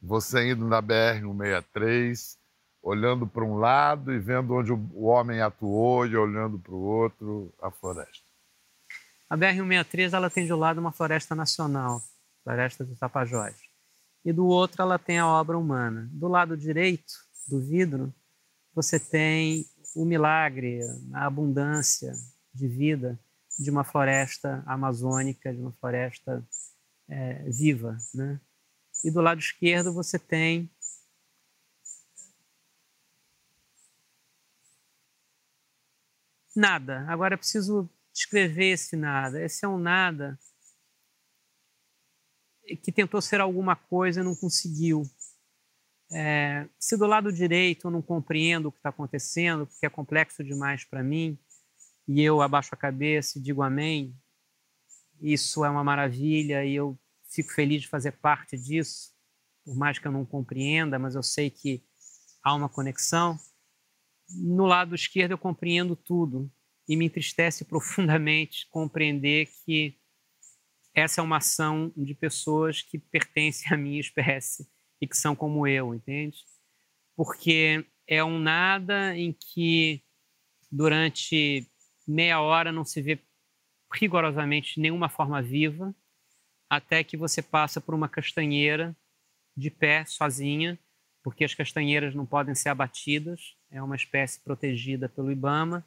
você 0.00 0.52
indo 0.52 0.68
na 0.68 0.80
BR-163, 0.80 2.36
olhando 2.80 3.26
para 3.26 3.42
um 3.42 3.56
lado 3.56 4.12
e 4.12 4.20
vendo 4.20 4.54
onde 4.54 4.70
o 4.70 5.06
homem 5.06 5.40
atuou 5.40 6.06
e 6.06 6.16
olhando 6.16 6.60
para 6.60 6.74
o 6.74 6.80
outro 6.80 7.52
a 7.60 7.72
floresta. 7.72 8.25
A 9.28 9.36
BR-163 9.36 10.12
ela 10.12 10.30
tem 10.30 10.46
de 10.46 10.52
um 10.52 10.56
lado 10.56 10.78
uma 10.78 10.92
floresta 10.92 11.34
nacional, 11.34 12.00
Floresta 12.44 12.84
do 12.84 12.94
Tapajós, 12.94 13.56
e 14.24 14.32
do 14.32 14.46
outro 14.46 14.82
ela 14.82 14.98
tem 14.98 15.18
a 15.18 15.26
obra 15.26 15.58
humana. 15.58 16.08
Do 16.12 16.28
lado 16.28 16.56
direito 16.56 17.12
do 17.48 17.60
vidro, 17.60 18.14
você 18.72 19.00
tem 19.00 19.66
o 19.96 20.04
milagre, 20.04 20.80
a 21.12 21.26
abundância 21.26 22.12
de 22.54 22.68
vida 22.68 23.18
de 23.58 23.70
uma 23.70 23.82
floresta 23.82 24.62
amazônica, 24.66 25.52
de 25.52 25.60
uma 25.60 25.72
floresta 25.72 26.46
é, 27.08 27.42
viva, 27.50 27.96
né? 28.14 28.40
E 29.02 29.10
do 29.10 29.20
lado 29.20 29.40
esquerdo 29.40 29.92
você 29.92 30.18
tem 30.18 30.70
nada. 36.54 37.04
Agora 37.08 37.34
é 37.34 37.36
preciso 37.36 37.88
descrever 38.16 38.72
esse 38.72 38.96
nada. 38.96 39.44
Esse 39.44 39.66
é 39.66 39.68
um 39.68 39.78
nada 39.78 40.38
que 42.82 42.90
tentou 42.90 43.20
ser 43.20 43.40
alguma 43.40 43.76
coisa 43.76 44.20
e 44.20 44.24
não 44.24 44.34
conseguiu. 44.34 45.02
É, 46.10 46.66
se 46.78 46.96
do 46.96 47.06
lado 47.06 47.32
direito 47.32 47.86
eu 47.86 47.90
não 47.90 48.00
compreendo 48.00 48.68
o 48.68 48.72
que 48.72 48.78
está 48.78 48.88
acontecendo, 48.88 49.66
porque 49.66 49.84
é 49.84 49.90
complexo 49.90 50.42
demais 50.42 50.82
para 50.82 51.02
mim, 51.02 51.38
e 52.08 52.22
eu 52.22 52.40
abaixo 52.40 52.70
a 52.72 52.78
cabeça 52.78 53.38
e 53.38 53.42
digo 53.42 53.62
amém, 53.62 54.16
isso 55.20 55.64
é 55.64 55.70
uma 55.70 55.84
maravilha 55.84 56.64
e 56.64 56.74
eu 56.74 56.98
fico 57.28 57.52
feliz 57.52 57.82
de 57.82 57.88
fazer 57.88 58.12
parte 58.12 58.56
disso, 58.56 59.12
por 59.64 59.76
mais 59.76 59.98
que 59.98 60.06
eu 60.06 60.12
não 60.12 60.24
compreenda, 60.24 60.98
mas 60.98 61.14
eu 61.14 61.22
sei 61.22 61.50
que 61.50 61.84
há 62.42 62.54
uma 62.54 62.68
conexão. 62.68 63.38
No 64.28 64.64
lado 64.64 64.94
esquerdo 64.94 65.32
eu 65.32 65.38
compreendo 65.38 65.94
tudo 65.94 66.50
e 66.88 66.96
me 66.96 67.06
entristece 67.06 67.64
profundamente 67.64 68.66
compreender 68.70 69.48
que 69.64 69.98
essa 70.94 71.20
é 71.20 71.24
uma 71.24 71.38
ação 71.38 71.92
de 71.96 72.14
pessoas 72.14 72.80
que 72.80 72.98
pertencem 72.98 73.72
à 73.72 73.76
minha 73.76 74.00
espécie 74.00 74.66
e 75.00 75.06
que 75.06 75.16
são 75.16 75.36
como 75.36 75.66
eu, 75.66 75.94
entende? 75.94 76.38
Porque 77.14 77.84
é 78.06 78.24
um 78.24 78.38
nada 78.38 79.16
em 79.16 79.32
que 79.32 80.02
durante 80.70 81.66
meia 82.06 82.40
hora 82.40 82.72
não 82.72 82.84
se 82.84 83.02
vê 83.02 83.18
rigorosamente 83.92 84.80
nenhuma 84.80 85.08
forma 85.08 85.42
viva, 85.42 85.94
até 86.68 87.04
que 87.04 87.16
você 87.16 87.42
passa 87.42 87.80
por 87.80 87.94
uma 87.94 88.08
castanheira 88.08 88.96
de 89.56 89.70
pé, 89.70 90.04
sozinha, 90.04 90.78
porque 91.22 91.44
as 91.44 91.54
castanheiras 91.54 92.14
não 92.14 92.26
podem 92.26 92.54
ser 92.54 92.68
abatidas, 92.68 93.56
é 93.70 93.82
uma 93.82 93.96
espécie 93.96 94.40
protegida 94.40 95.08
pelo 95.08 95.32
IBAMA. 95.32 95.84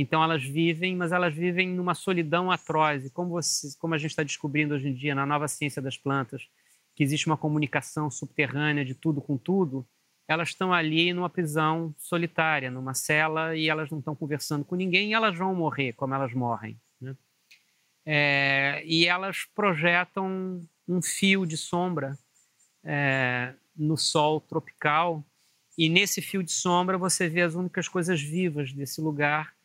Então 0.00 0.22
elas 0.22 0.44
vivem, 0.44 0.94
mas 0.94 1.10
elas 1.10 1.34
vivem 1.34 1.68
numa 1.70 1.92
solidão 1.92 2.52
atroz. 2.52 3.04
E 3.04 3.10
como, 3.10 3.30
você, 3.30 3.76
como 3.80 3.94
a 3.94 3.98
gente 3.98 4.10
está 4.10 4.22
descobrindo 4.22 4.74
hoje 4.74 4.88
em 4.88 4.94
dia 4.94 5.12
na 5.12 5.26
nova 5.26 5.48
ciência 5.48 5.82
das 5.82 5.96
plantas, 5.96 6.48
que 6.94 7.02
existe 7.02 7.26
uma 7.26 7.36
comunicação 7.36 8.08
subterrânea 8.08 8.84
de 8.84 8.94
tudo 8.94 9.20
com 9.20 9.36
tudo, 9.36 9.84
elas 10.28 10.50
estão 10.50 10.72
ali 10.72 11.12
numa 11.12 11.28
prisão 11.28 11.92
solitária, 11.98 12.70
numa 12.70 12.94
cela, 12.94 13.56
e 13.56 13.68
elas 13.68 13.90
não 13.90 13.98
estão 13.98 14.14
conversando 14.14 14.64
com 14.64 14.76
ninguém, 14.76 15.10
e 15.10 15.14
elas 15.14 15.36
vão 15.36 15.52
morrer 15.52 15.94
como 15.94 16.14
elas 16.14 16.32
morrem. 16.32 16.80
Né? 17.00 17.16
É, 18.06 18.82
e 18.84 19.04
elas 19.04 19.46
projetam 19.52 20.60
um 20.86 21.02
fio 21.02 21.44
de 21.44 21.56
sombra 21.56 22.16
é, 22.84 23.52
no 23.76 23.96
sol 23.96 24.40
tropical, 24.40 25.24
e 25.76 25.88
nesse 25.88 26.20
fio 26.20 26.42
de 26.42 26.52
sombra 26.52 26.96
você 26.96 27.28
vê 27.28 27.42
as 27.42 27.54
únicas 27.54 27.88
coisas 27.88 28.20
vivas 28.20 28.72
desse 28.72 29.00
lugar. 29.00 29.57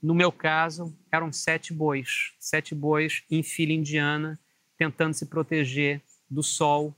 No 0.00 0.14
meu 0.14 0.30
caso, 0.30 0.96
eram 1.10 1.32
sete 1.32 1.72
bois, 1.72 2.34
sete 2.38 2.74
bois 2.74 3.24
em 3.30 3.42
fila 3.42 3.72
indiana, 3.72 4.38
tentando 4.76 5.14
se 5.14 5.26
proteger 5.26 6.00
do 6.30 6.42
sol, 6.42 6.94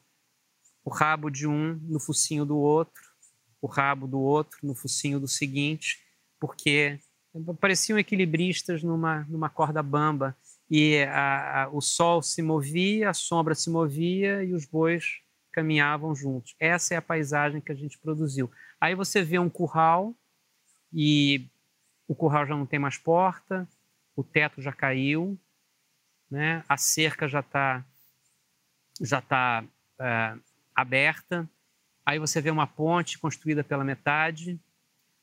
o 0.85 0.91
rabo 0.91 1.31
de 1.31 1.47
um 1.47 1.75
no 1.83 1.99
focinho 1.99 2.45
do 2.45 2.59
outro, 2.59 3.03
o 3.61 3.67
rabo 3.67 4.07
do 4.07 4.19
outro 4.21 4.59
no 4.63 4.75
focinho 4.75 5.19
do 5.21 5.29
seguinte, 5.29 5.99
porque 6.39 6.99
pareciam 7.61 7.99
equilibristas 7.99 8.83
numa, 8.83 9.25
numa 9.29 9.49
corda 9.49 9.83
bamba 9.83 10.37
e 10.71 11.03
a, 11.05 11.65
a, 11.65 11.69
o 11.71 11.81
sol 11.81 12.23
se 12.23 12.43
movia, 12.43 13.11
a 13.11 13.15
sombra 13.15 13.55
se 13.55 13.71
movia 13.71 14.45
e 14.45 14.53
os 14.53 14.65
bois 14.67 15.21
caminhavam 15.53 16.15
juntos. 16.15 16.55
Essa 16.59 16.95
é 16.95 16.97
a 16.97 17.03
paisagem 17.03 17.61
que 17.61 17.73
a 17.73 17.75
gente 17.75 17.99
produziu. 17.99 18.51
Aí 18.81 18.95
você 18.95 19.23
vê 19.23 19.39
um 19.39 19.51
curral 19.51 20.15
e 20.93 21.49
o 22.11 22.15
curral 22.17 22.45
já 22.45 22.57
não 22.57 22.67
tem 22.67 22.77
mais 22.77 22.99
porta, 22.99 23.69
o 24.17 24.25
teto 24.25 24.61
já 24.61 24.73
caiu, 24.73 25.39
né? 26.29 26.65
a 26.69 26.77
cerca 26.77 27.29
já 27.29 27.39
está 27.39 27.85
já 29.01 29.23
tá, 29.23 29.65
é, 30.01 30.37
aberta. 30.75 31.49
Aí 32.05 32.19
você 32.19 32.41
vê 32.41 32.51
uma 32.51 32.67
ponte 32.67 33.17
construída 33.17 33.63
pela 33.63 33.85
metade. 33.85 34.59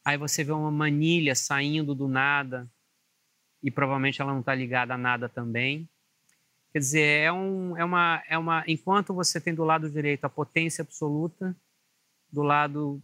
Aí 0.06 0.18
você 0.18 0.46
vê 0.46 0.54
uma 0.54 0.72
manilha 0.72 1.36
saindo 1.36 1.94
do 1.94 2.08
nada 2.08 2.72
e 3.62 3.70
provavelmente 3.70 4.22
ela 4.22 4.32
não 4.32 4.40
está 4.40 4.56
ligada 4.56 4.94
a 4.94 4.98
nada 4.98 5.28
também. 5.28 5.90
Quer 6.72 6.80
dizer, 6.80 7.24
é, 7.24 7.34
um, 7.34 7.76
é, 7.76 7.84
uma, 7.84 8.24
é 8.30 8.38
uma. 8.38 8.64
Enquanto 8.66 9.14
você 9.14 9.42
tem 9.42 9.54
do 9.54 9.66
lado 9.66 9.92
direito 9.92 10.24
a 10.24 10.30
potência 10.30 10.84
absoluta, 10.84 11.54
do 12.32 12.44
lado 12.44 13.04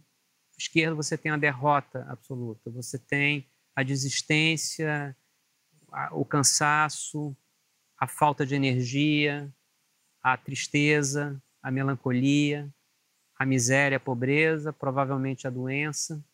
esquerdo 0.56 0.96
você 0.96 1.18
tem 1.18 1.30
a 1.30 1.36
derrota 1.36 2.06
absoluta. 2.08 2.70
Você 2.70 2.98
tem 2.98 3.46
a 3.74 3.82
desistência, 3.82 5.16
o 6.12 6.24
cansaço, 6.24 7.36
a 7.98 8.06
falta 8.06 8.44
de 8.44 8.54
energia, 8.54 9.52
a 10.22 10.36
tristeza, 10.36 11.42
a 11.62 11.70
melancolia, 11.70 12.72
a 13.36 13.44
miséria, 13.44 13.96
a 13.96 14.00
pobreza, 14.00 14.72
provavelmente 14.72 15.46
a 15.46 15.50
doença. 15.50 16.24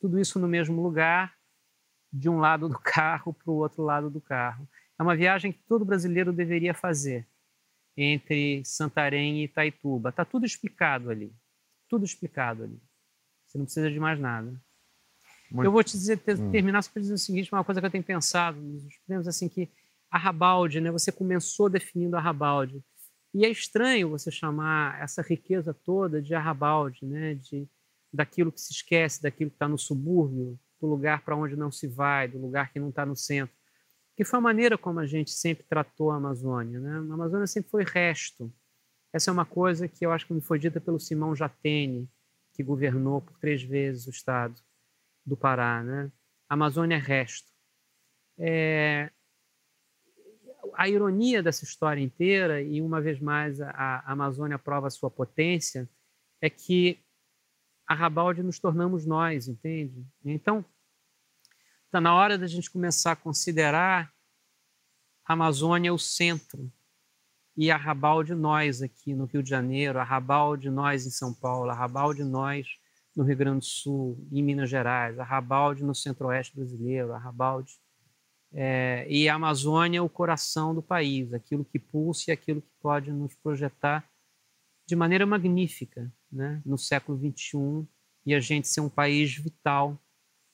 Tudo 0.00 0.18
isso 0.18 0.38
no 0.38 0.48
mesmo 0.48 0.82
lugar, 0.82 1.36
de 2.12 2.28
um 2.28 2.38
lado 2.38 2.68
do 2.68 2.78
carro 2.78 3.34
para 3.34 3.50
o 3.50 3.56
outro 3.56 3.82
lado 3.82 4.10
do 4.10 4.20
carro. 4.20 4.68
É 4.98 5.02
uma 5.02 5.16
viagem 5.16 5.52
que 5.52 5.62
todo 5.62 5.84
brasileiro 5.84 6.32
deveria 6.32 6.74
fazer 6.74 7.26
entre 7.96 8.64
Santarém 8.64 9.40
e 9.40 9.44
Itaituba. 9.44 10.10
Está 10.10 10.24
tudo 10.24 10.46
explicado 10.46 11.10
ali. 11.10 11.34
Tudo 11.88 12.04
explicado 12.04 12.64
ali. 12.64 12.80
Você 13.46 13.58
não 13.58 13.64
precisa 13.64 13.90
de 13.90 13.98
mais 13.98 14.18
nada. 14.20 14.60
Muito... 15.50 15.66
Eu 15.66 15.72
vou 15.72 15.82
te 15.82 15.92
dizer, 15.92 16.18
ter, 16.18 16.38
hum. 16.38 16.50
terminar 16.50 16.82
só 16.82 16.90
para 16.90 17.02
dizer 17.02 17.14
o 17.14 17.18
seguinte, 17.18 17.52
uma 17.52 17.64
coisa 17.64 17.80
que 17.80 17.86
eu 17.86 17.90
tenho 17.90 18.04
pensado 18.04 18.58
nos 18.60 19.28
assim, 19.28 19.48
que 19.48 19.68
Arrabalde, 20.10 20.80
né? 20.80 20.90
Você 20.90 21.12
começou 21.12 21.68
definindo 21.68 22.16
Arrabalde. 22.16 22.82
E 23.34 23.44
é 23.44 23.48
estranho 23.48 24.08
você 24.08 24.30
chamar 24.30 25.00
essa 25.02 25.20
riqueza 25.20 25.74
toda 25.74 26.22
de 26.22 26.34
Arrabalde, 26.34 27.04
né? 27.04 27.34
De, 27.34 27.68
daquilo 28.12 28.50
que 28.50 28.60
se 28.60 28.72
esquece, 28.72 29.22
daquilo 29.22 29.50
que 29.50 29.56
está 29.56 29.68
no 29.68 29.76
subúrbio, 29.76 30.58
do 30.80 30.86
lugar 30.86 31.22
para 31.22 31.36
onde 31.36 31.56
não 31.56 31.70
se 31.70 31.86
vai, 31.86 32.26
do 32.26 32.38
lugar 32.38 32.72
que 32.72 32.80
não 32.80 32.88
está 32.88 33.04
no 33.04 33.16
centro 33.16 33.58
que 34.18 34.24
foi 34.24 34.40
a 34.40 34.42
maneira 34.42 34.76
como 34.76 34.98
a 34.98 35.06
gente 35.06 35.30
sempre 35.30 35.64
tratou 35.68 36.10
a 36.10 36.16
Amazônia. 36.16 36.80
Né? 36.80 36.90
A 36.90 37.14
Amazônia 37.14 37.46
sempre 37.46 37.70
foi 37.70 37.84
resto. 37.84 38.52
Essa 39.12 39.30
é 39.30 39.32
uma 39.32 39.46
coisa 39.46 39.86
que 39.86 40.04
eu 40.04 40.10
acho 40.10 40.26
que 40.26 40.34
me 40.34 40.40
foi 40.40 40.58
dita 40.58 40.80
pelo 40.80 40.98
Simão 40.98 41.36
Jatene, 41.36 42.10
que 42.52 42.64
governou 42.64 43.20
por 43.20 43.38
três 43.38 43.62
vezes 43.62 44.08
o 44.08 44.10
estado 44.10 44.60
do 45.28 45.36
Pará. 45.36 45.82
Né? 45.82 46.10
Amazônia 46.48 46.96
é 46.96 46.98
resto. 46.98 47.48
É... 48.38 49.10
A 50.74 50.88
ironia 50.88 51.42
dessa 51.42 51.64
história 51.64 52.00
inteira, 52.00 52.62
e 52.62 52.80
uma 52.80 53.00
vez 53.00 53.20
mais 53.20 53.60
a, 53.60 54.02
Amazônia 54.06 54.58
prova 54.58 54.90
sua 54.90 55.10
potência, 55.10 55.88
é 56.40 56.48
que 56.48 57.02
a 57.86 57.94
Rabalde 57.94 58.42
nos 58.42 58.58
tornamos 58.58 59.06
nós, 59.06 59.48
entende? 59.48 60.06
Então, 60.24 60.64
Está 61.88 62.02
na 62.02 62.14
hora 62.14 62.36
da 62.36 62.46
gente 62.46 62.70
começar 62.70 63.12
a 63.12 63.16
considerar 63.16 64.12
a 65.24 65.32
Amazônia 65.32 65.90
o 65.90 65.98
centro 65.98 66.70
e 67.56 67.70
a 67.70 67.78
Rabal 67.78 68.22
de 68.22 68.34
nós 68.34 68.82
aqui 68.82 69.14
no 69.14 69.24
Rio 69.24 69.42
de 69.42 69.48
Janeiro, 69.48 69.98
a 69.98 70.04
Rabal 70.04 70.54
de 70.54 70.68
nós 70.68 71.06
em 71.06 71.10
São 71.10 71.32
Paulo, 71.32 71.70
a 71.70 71.74
Rabal 71.74 72.12
de 72.12 72.22
nós 72.24 72.68
no 73.18 73.24
Rio 73.24 73.36
Grande 73.36 73.58
do 73.58 73.64
Sul, 73.64 74.16
em 74.30 74.40
Minas 74.40 74.70
Gerais, 74.70 75.18
a 75.18 75.24
Rabalde 75.24 75.82
no 75.82 75.92
Centro-Oeste 75.92 76.54
brasileiro, 76.54 77.12
a 77.12 77.18
Rabalde 77.18 77.72
é, 78.52 79.04
e 79.10 79.28
a 79.28 79.34
Amazônia 79.34 80.04
o 80.04 80.08
coração 80.08 80.72
do 80.72 80.80
país, 80.80 81.34
aquilo 81.34 81.64
que 81.64 81.80
pulsa 81.80 82.30
e 82.30 82.32
aquilo 82.32 82.62
que 82.62 82.70
pode 82.80 83.10
nos 83.10 83.34
projetar 83.34 84.08
de 84.86 84.94
maneira 84.94 85.26
magnífica, 85.26 86.14
né, 86.30 86.62
no 86.64 86.78
século 86.78 87.18
XXI 87.18 87.84
e 88.24 88.36
a 88.36 88.40
gente 88.40 88.68
ser 88.68 88.82
um 88.82 88.88
país 88.88 89.34
vital 89.34 90.00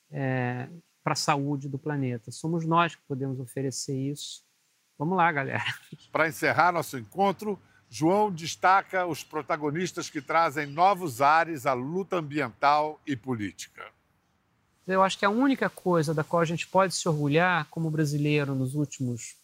é, 0.09 0.67
para 1.03 1.13
a 1.13 1.15
saúde 1.15 1.69
do 1.69 1.77
planeta. 1.77 2.31
Somos 2.31 2.65
nós 2.65 2.95
que 2.95 3.03
podemos 3.07 3.39
oferecer 3.39 3.95
isso. 3.95 4.43
Vamos 4.97 5.15
lá, 5.15 5.31
galera. 5.31 5.63
Para 6.11 6.27
encerrar 6.27 6.71
nosso 6.71 6.97
encontro, 6.97 7.61
João 7.97 8.29
destaca 8.29 9.05
os 9.05 9.23
protagonistas 9.23 10.09
que 10.09 10.21
trazem 10.21 10.65
novos 10.65 11.21
ares 11.21 11.65
à 11.65 11.71
luta 11.71 12.17
ambiental 12.17 12.99
e 13.07 13.15
política. 13.15 13.89
Eu 14.85 15.01
acho 15.01 15.17
que 15.17 15.23
a 15.23 15.29
única 15.29 15.69
coisa 15.69 16.13
da 16.13 16.21
qual 16.21 16.41
a 16.41 16.45
gente 16.45 16.67
pode 16.67 16.93
se 16.93 17.07
orgulhar 17.07 17.69
como 17.69 17.89
brasileiro 17.89 18.53
nos 18.53 18.75
últimos 18.75 19.37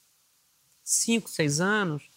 cinco, 0.84 1.30
seis 1.30 1.62
anos 1.62 2.10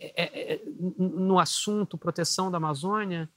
é, 0.00 0.24
é, 0.24 0.54
é 0.54 0.62
no 0.98 1.38
assunto 1.38 1.96
proteção 1.96 2.50
da 2.50 2.56
Amazônia 2.56 3.30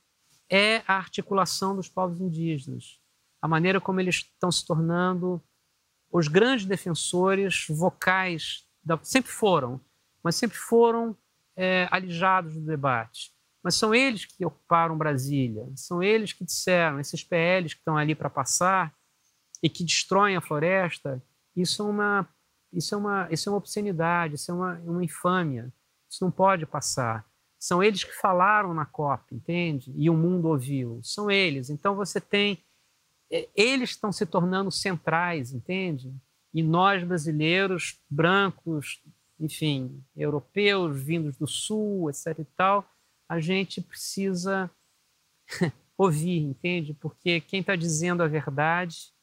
é 0.49 0.81
a 0.87 0.95
articulação 0.95 1.75
dos 1.75 1.87
povos 1.87 2.19
indígenas 2.19 2.99
a 3.39 3.47
maneira 3.47 3.79
como 3.79 3.99
eles 3.99 4.15
estão 4.15 4.51
se 4.51 4.65
tornando 4.65 5.39
os 6.11 6.27
grandes 6.27 6.65
defensores 6.65 7.67
vocais, 7.69 8.65
da, 8.83 8.99
sempre 9.03 9.31
foram, 9.31 9.79
mas 10.23 10.35
sempre 10.35 10.57
foram 10.57 11.15
é, 11.59 11.89
alijados 11.91 12.55
do 12.55 12.61
debate. 12.61 13.31
Mas 13.61 13.75
são 13.75 13.93
eles 13.93 14.25
que 14.25 14.45
ocuparam 14.45 14.97
Brasília, 14.97 15.69
são 15.75 16.01
eles 16.01 16.31
que 16.31 16.45
disseram, 16.45 16.99
esses 16.99 17.21
PLs 17.21 17.73
que 17.73 17.81
estão 17.81 17.97
ali 17.97 18.15
para 18.15 18.29
passar 18.29 18.93
e 19.61 19.69
que 19.69 19.83
destroem 19.83 20.37
a 20.37 20.41
floresta, 20.41 21.21
isso 21.53 21.81
é 21.81 21.85
uma, 21.85 22.29
isso 22.71 22.95
é 22.95 22.97
uma, 22.97 23.27
isso 23.29 23.49
é 23.49 23.51
uma 23.51 23.57
obscenidade, 23.57 24.35
isso 24.35 24.49
é 24.49 24.53
uma, 24.53 24.75
uma 24.85 25.03
infâmia, 25.03 25.73
isso 26.09 26.23
não 26.23 26.31
pode 26.31 26.65
passar. 26.65 27.25
São 27.59 27.83
eles 27.83 28.05
que 28.05 28.13
falaram 28.13 28.73
na 28.73 28.85
COP, 28.85 29.35
entende? 29.35 29.93
E 29.97 30.09
o 30.09 30.13
mundo 30.13 30.47
ouviu. 30.47 31.01
São 31.03 31.29
eles. 31.29 31.69
Então 31.69 31.93
você 31.93 32.21
tem 32.21 32.63
é, 33.29 33.49
eles 33.53 33.91
estão 33.91 34.13
se 34.13 34.25
tornando 34.25 34.71
centrais, 34.71 35.53
entende? 35.53 36.13
E 36.53 36.63
nós, 36.63 37.03
brasileiros, 37.03 37.99
brancos, 38.09 39.03
enfim, 39.39 40.03
europeus, 40.15 41.01
vindos 41.01 41.37
do 41.37 41.47
Sul, 41.47 42.09
etc. 42.09 42.39
e 42.39 42.45
tal, 42.45 42.89
a 43.27 43.39
gente 43.39 43.79
precisa 43.81 44.69
ouvir, 45.97 46.39
entende? 46.39 46.93
Porque 46.93 47.41
quem 47.41 47.61
está 47.61 47.75
dizendo 47.75 48.23
a 48.23 48.27
verdade 48.27 49.13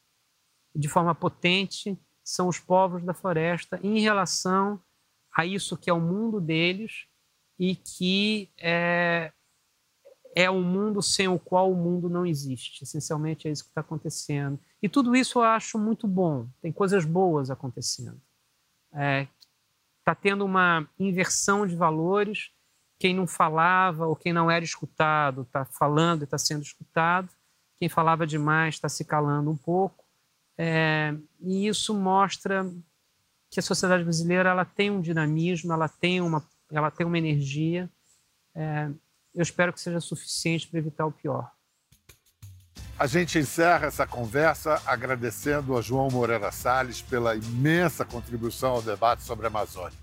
de 0.75 0.87
forma 0.87 1.13
potente 1.13 1.97
são 2.23 2.47
os 2.47 2.59
povos 2.59 3.03
da 3.03 3.13
floresta 3.13 3.79
em 3.83 3.99
relação 3.99 4.81
a 5.35 5.45
isso 5.45 5.77
que 5.77 5.89
é 5.89 5.93
o 5.93 5.99
mundo 5.99 6.41
deles 6.41 7.07
e 7.59 7.75
que 7.75 8.51
é, 8.57 9.31
é 10.35 10.49
um 10.49 10.63
mundo 10.63 11.01
sem 11.01 11.27
o 11.27 11.39
qual 11.39 11.71
o 11.71 11.75
mundo 11.75 12.09
não 12.09 12.25
existe. 12.25 12.83
Essencialmente 12.83 13.47
é 13.47 13.51
isso 13.51 13.63
que 13.63 13.69
está 13.69 13.81
acontecendo. 13.81 14.59
E 14.81 14.87
tudo 14.87 15.15
isso 15.15 15.39
eu 15.39 15.43
acho 15.43 15.79
muito 15.79 16.07
bom. 16.07 16.47
Tem 16.61 16.71
coisas 16.71 17.05
boas 17.05 17.49
acontecendo. 17.49 18.21
É, 18.93 19.27
tá 20.07 20.15
tendo 20.15 20.45
uma 20.45 20.87
inversão 20.97 21.67
de 21.67 21.75
valores. 21.75 22.49
Quem 22.97 23.13
não 23.13 23.27
falava 23.27 24.07
ou 24.07 24.15
quem 24.15 24.31
não 24.31 24.49
era 24.49 24.63
escutado 24.63 25.41
está 25.41 25.65
falando 25.65 26.21
e 26.21 26.23
está 26.23 26.37
sendo 26.37 26.63
escutado. 26.63 27.29
Quem 27.75 27.89
falava 27.89 28.25
demais 28.25 28.75
está 28.75 28.87
se 28.87 29.03
calando 29.03 29.51
um 29.51 29.57
pouco. 29.57 30.05
É, 30.57 31.13
e 31.41 31.67
isso 31.67 31.93
mostra 31.93 32.65
que 33.51 33.59
a 33.59 33.63
sociedade 33.63 34.05
brasileira 34.05 34.49
ela 34.49 34.63
tem 34.63 34.89
um 34.89 35.01
dinamismo, 35.01 35.73
ela 35.73 35.89
tem 35.89 36.21
uma, 36.21 36.41
ela 36.71 36.89
tem 36.89 37.05
uma 37.05 37.17
energia. 37.17 37.89
É, 38.55 38.89
eu 39.35 39.43
espero 39.43 39.73
que 39.73 39.81
seja 39.81 39.99
suficiente 39.99 40.69
para 40.69 40.79
evitar 40.79 41.05
o 41.05 41.11
pior. 41.11 41.51
A 42.99 43.05
gente 43.05 43.37
encerra 43.37 43.85
essa 43.85 44.07
conversa 44.07 44.81
agradecendo 44.83 45.77
a 45.77 45.81
João 45.83 46.09
Moreira 46.09 46.51
Salles 46.51 46.99
pela 46.99 47.35
imensa 47.35 48.03
contribuição 48.03 48.71
ao 48.71 48.81
debate 48.81 49.21
sobre 49.21 49.45
a 49.45 49.49
Amazônia 49.49 49.97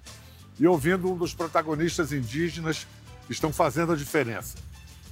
e 0.60 0.66
ouvindo 0.68 1.12
um 1.12 1.16
dos 1.16 1.34
protagonistas 1.34 2.12
indígenas 2.12 2.86
que 3.26 3.32
estão 3.32 3.52
fazendo 3.52 3.92
a 3.92 3.96
diferença, 3.96 4.56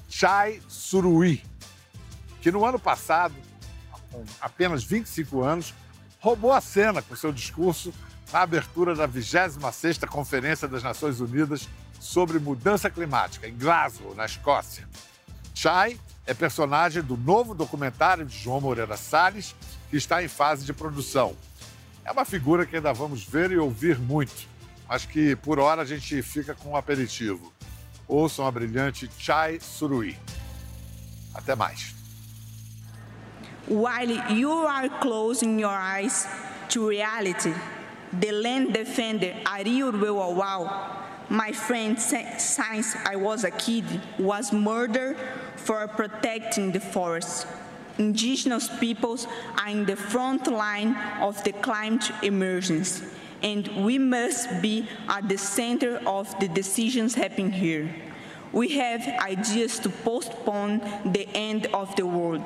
Chai 0.09 0.63
Suruí, 0.69 1.43
que 2.41 2.53
no 2.53 2.65
ano 2.65 2.79
passado, 2.79 3.35
com 4.13 4.25
apenas 4.41 4.85
25 4.85 5.43
anos, 5.43 5.75
roubou 6.21 6.53
a 6.53 6.61
cena 6.61 7.03
com 7.03 7.17
seu 7.17 7.33
discurso 7.33 7.93
na 8.33 8.43
abertura 8.43 8.95
da 8.95 9.09
26ª 9.09 10.07
Conferência 10.07 10.69
das 10.69 10.85
Nações 10.85 11.19
Unidas 11.19 11.69
sobre 11.99 12.39
mudança 12.39 12.89
climática, 12.89 13.49
em 13.49 13.57
Glasgow, 13.57 14.15
na 14.15 14.25
Escócia. 14.25 14.87
Chai 15.55 15.99
é 16.27 16.33
personagem 16.33 17.03
do 17.03 17.17
novo 17.17 17.55
documentário 17.55 18.25
de 18.25 18.37
João 18.37 18.61
Moreira 18.61 18.97
Salles, 18.97 19.55
que 19.91 19.97
está 19.97 20.23
em 20.23 20.29
fase 20.29 20.65
de 20.65 20.73
produção. 20.73 21.37
É 22.05 22.11
uma 22.11 22.25
figura 22.25 22.67
que 22.67 22.77
ainda 22.77 22.93
vamos 22.93 23.25
ver 23.25 23.53
e 23.53 23.59
ouvir 23.59 23.99
muito, 23.99 24.49
mas 24.89 25.05
que 25.05 25.37
por 25.37 25.59
hora 25.59 25.83
a 25.83 25.85
gente 25.85 26.23
fica 26.23 26.55
com 26.55 26.71
um 26.71 26.77
aperitivo. 26.77 27.53
Ouçam 28.09 28.47
a 28.47 28.51
brilhante 28.51 29.09
Chai 29.19 29.59
Surui. 29.61 30.17
Até 31.35 31.55
mais. 31.55 31.95
While 33.69 34.35
you 34.35 34.67
are 34.67 34.91
closing 35.01 35.61
your 35.61 35.73
eyes 35.73 36.27
to 36.71 36.89
reality, 36.89 37.55
the 38.21 38.33
land 38.33 38.73
defender 38.73 39.35
Ariel 39.47 39.93
my 41.31 41.53
friend 41.53 41.99
since 41.99 42.59
I 42.59 43.17
was 43.17 43.45
a 43.45 43.51
kid 43.51 43.85
was 44.19 44.53
murdered 44.53 45.17
for 45.57 45.87
protecting 45.89 46.73
the 46.73 46.81
forest. 46.81 47.47
Indigenous 47.99 48.69
peoples 48.79 49.27
are 49.59 49.69
in 49.69 49.85
the 49.85 49.97
front 49.97 50.47
line 50.47 50.97
of 51.21 51.43
the 51.45 51.53
climate 51.53 52.11
emergency, 52.23 53.05
and 53.43 53.69
we 53.85 53.99
must 53.99 54.63
be 54.63 54.89
at 55.09 55.29
the 55.29 55.37
center 55.37 56.01
of 56.07 56.39
the 56.41 56.49
decisions 56.49 57.15
happening 57.15 57.53
here. 57.53 57.95
We 58.53 58.69
have 58.77 59.07
ideas 59.21 59.79
to 59.81 59.89
postpone 59.89 60.81
the 61.05 61.29
end 61.35 61.67
of 61.67 61.95
the 61.97 62.07
world. 62.07 62.45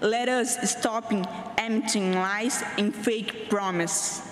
Let 0.00 0.28
us 0.28 0.70
stop 0.70 1.12
emptying 1.58 2.14
lies 2.14 2.62
and 2.76 2.94
fake 2.94 3.48
promises. 3.48 4.22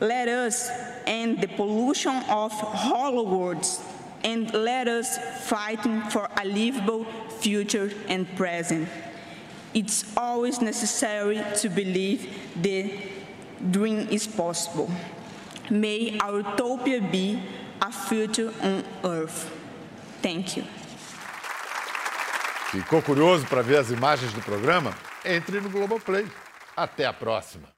Let 0.00 0.28
us 0.28 0.70
end 1.06 1.40
the 1.40 1.46
pollution 1.46 2.16
of 2.28 2.52
hollow 2.52 3.22
words 3.22 3.80
and 4.24 4.52
let 4.52 4.88
us 4.88 5.18
fight 5.48 5.80
for 6.10 6.28
a 6.40 6.44
livable 6.44 7.04
future 7.40 7.90
and 8.08 8.26
present. 8.36 8.88
It's 9.74 10.04
always 10.16 10.60
necessary 10.60 11.42
to 11.56 11.68
believe 11.68 12.28
the 12.60 12.92
dream 13.70 14.08
is 14.10 14.26
possible. 14.26 14.90
May 15.70 16.18
our 16.18 16.38
utopia 16.38 17.00
be 17.00 17.40
a 17.80 17.90
future 17.90 18.52
on 18.62 18.84
earth. 19.04 19.50
Thank 20.20 20.56
you. 20.56 20.64
Ficou 22.70 23.02
curioso 23.02 23.46
para 23.46 23.62
ver 23.62 23.78
as 23.78 23.90
imagens 23.90 24.32
do 24.32 24.40
programa? 24.40 24.94
Entre 25.24 25.60
no 25.60 25.68
Globoplay. 25.68 26.26
Até 26.76 27.04
a 27.04 27.12
próxima. 27.12 27.68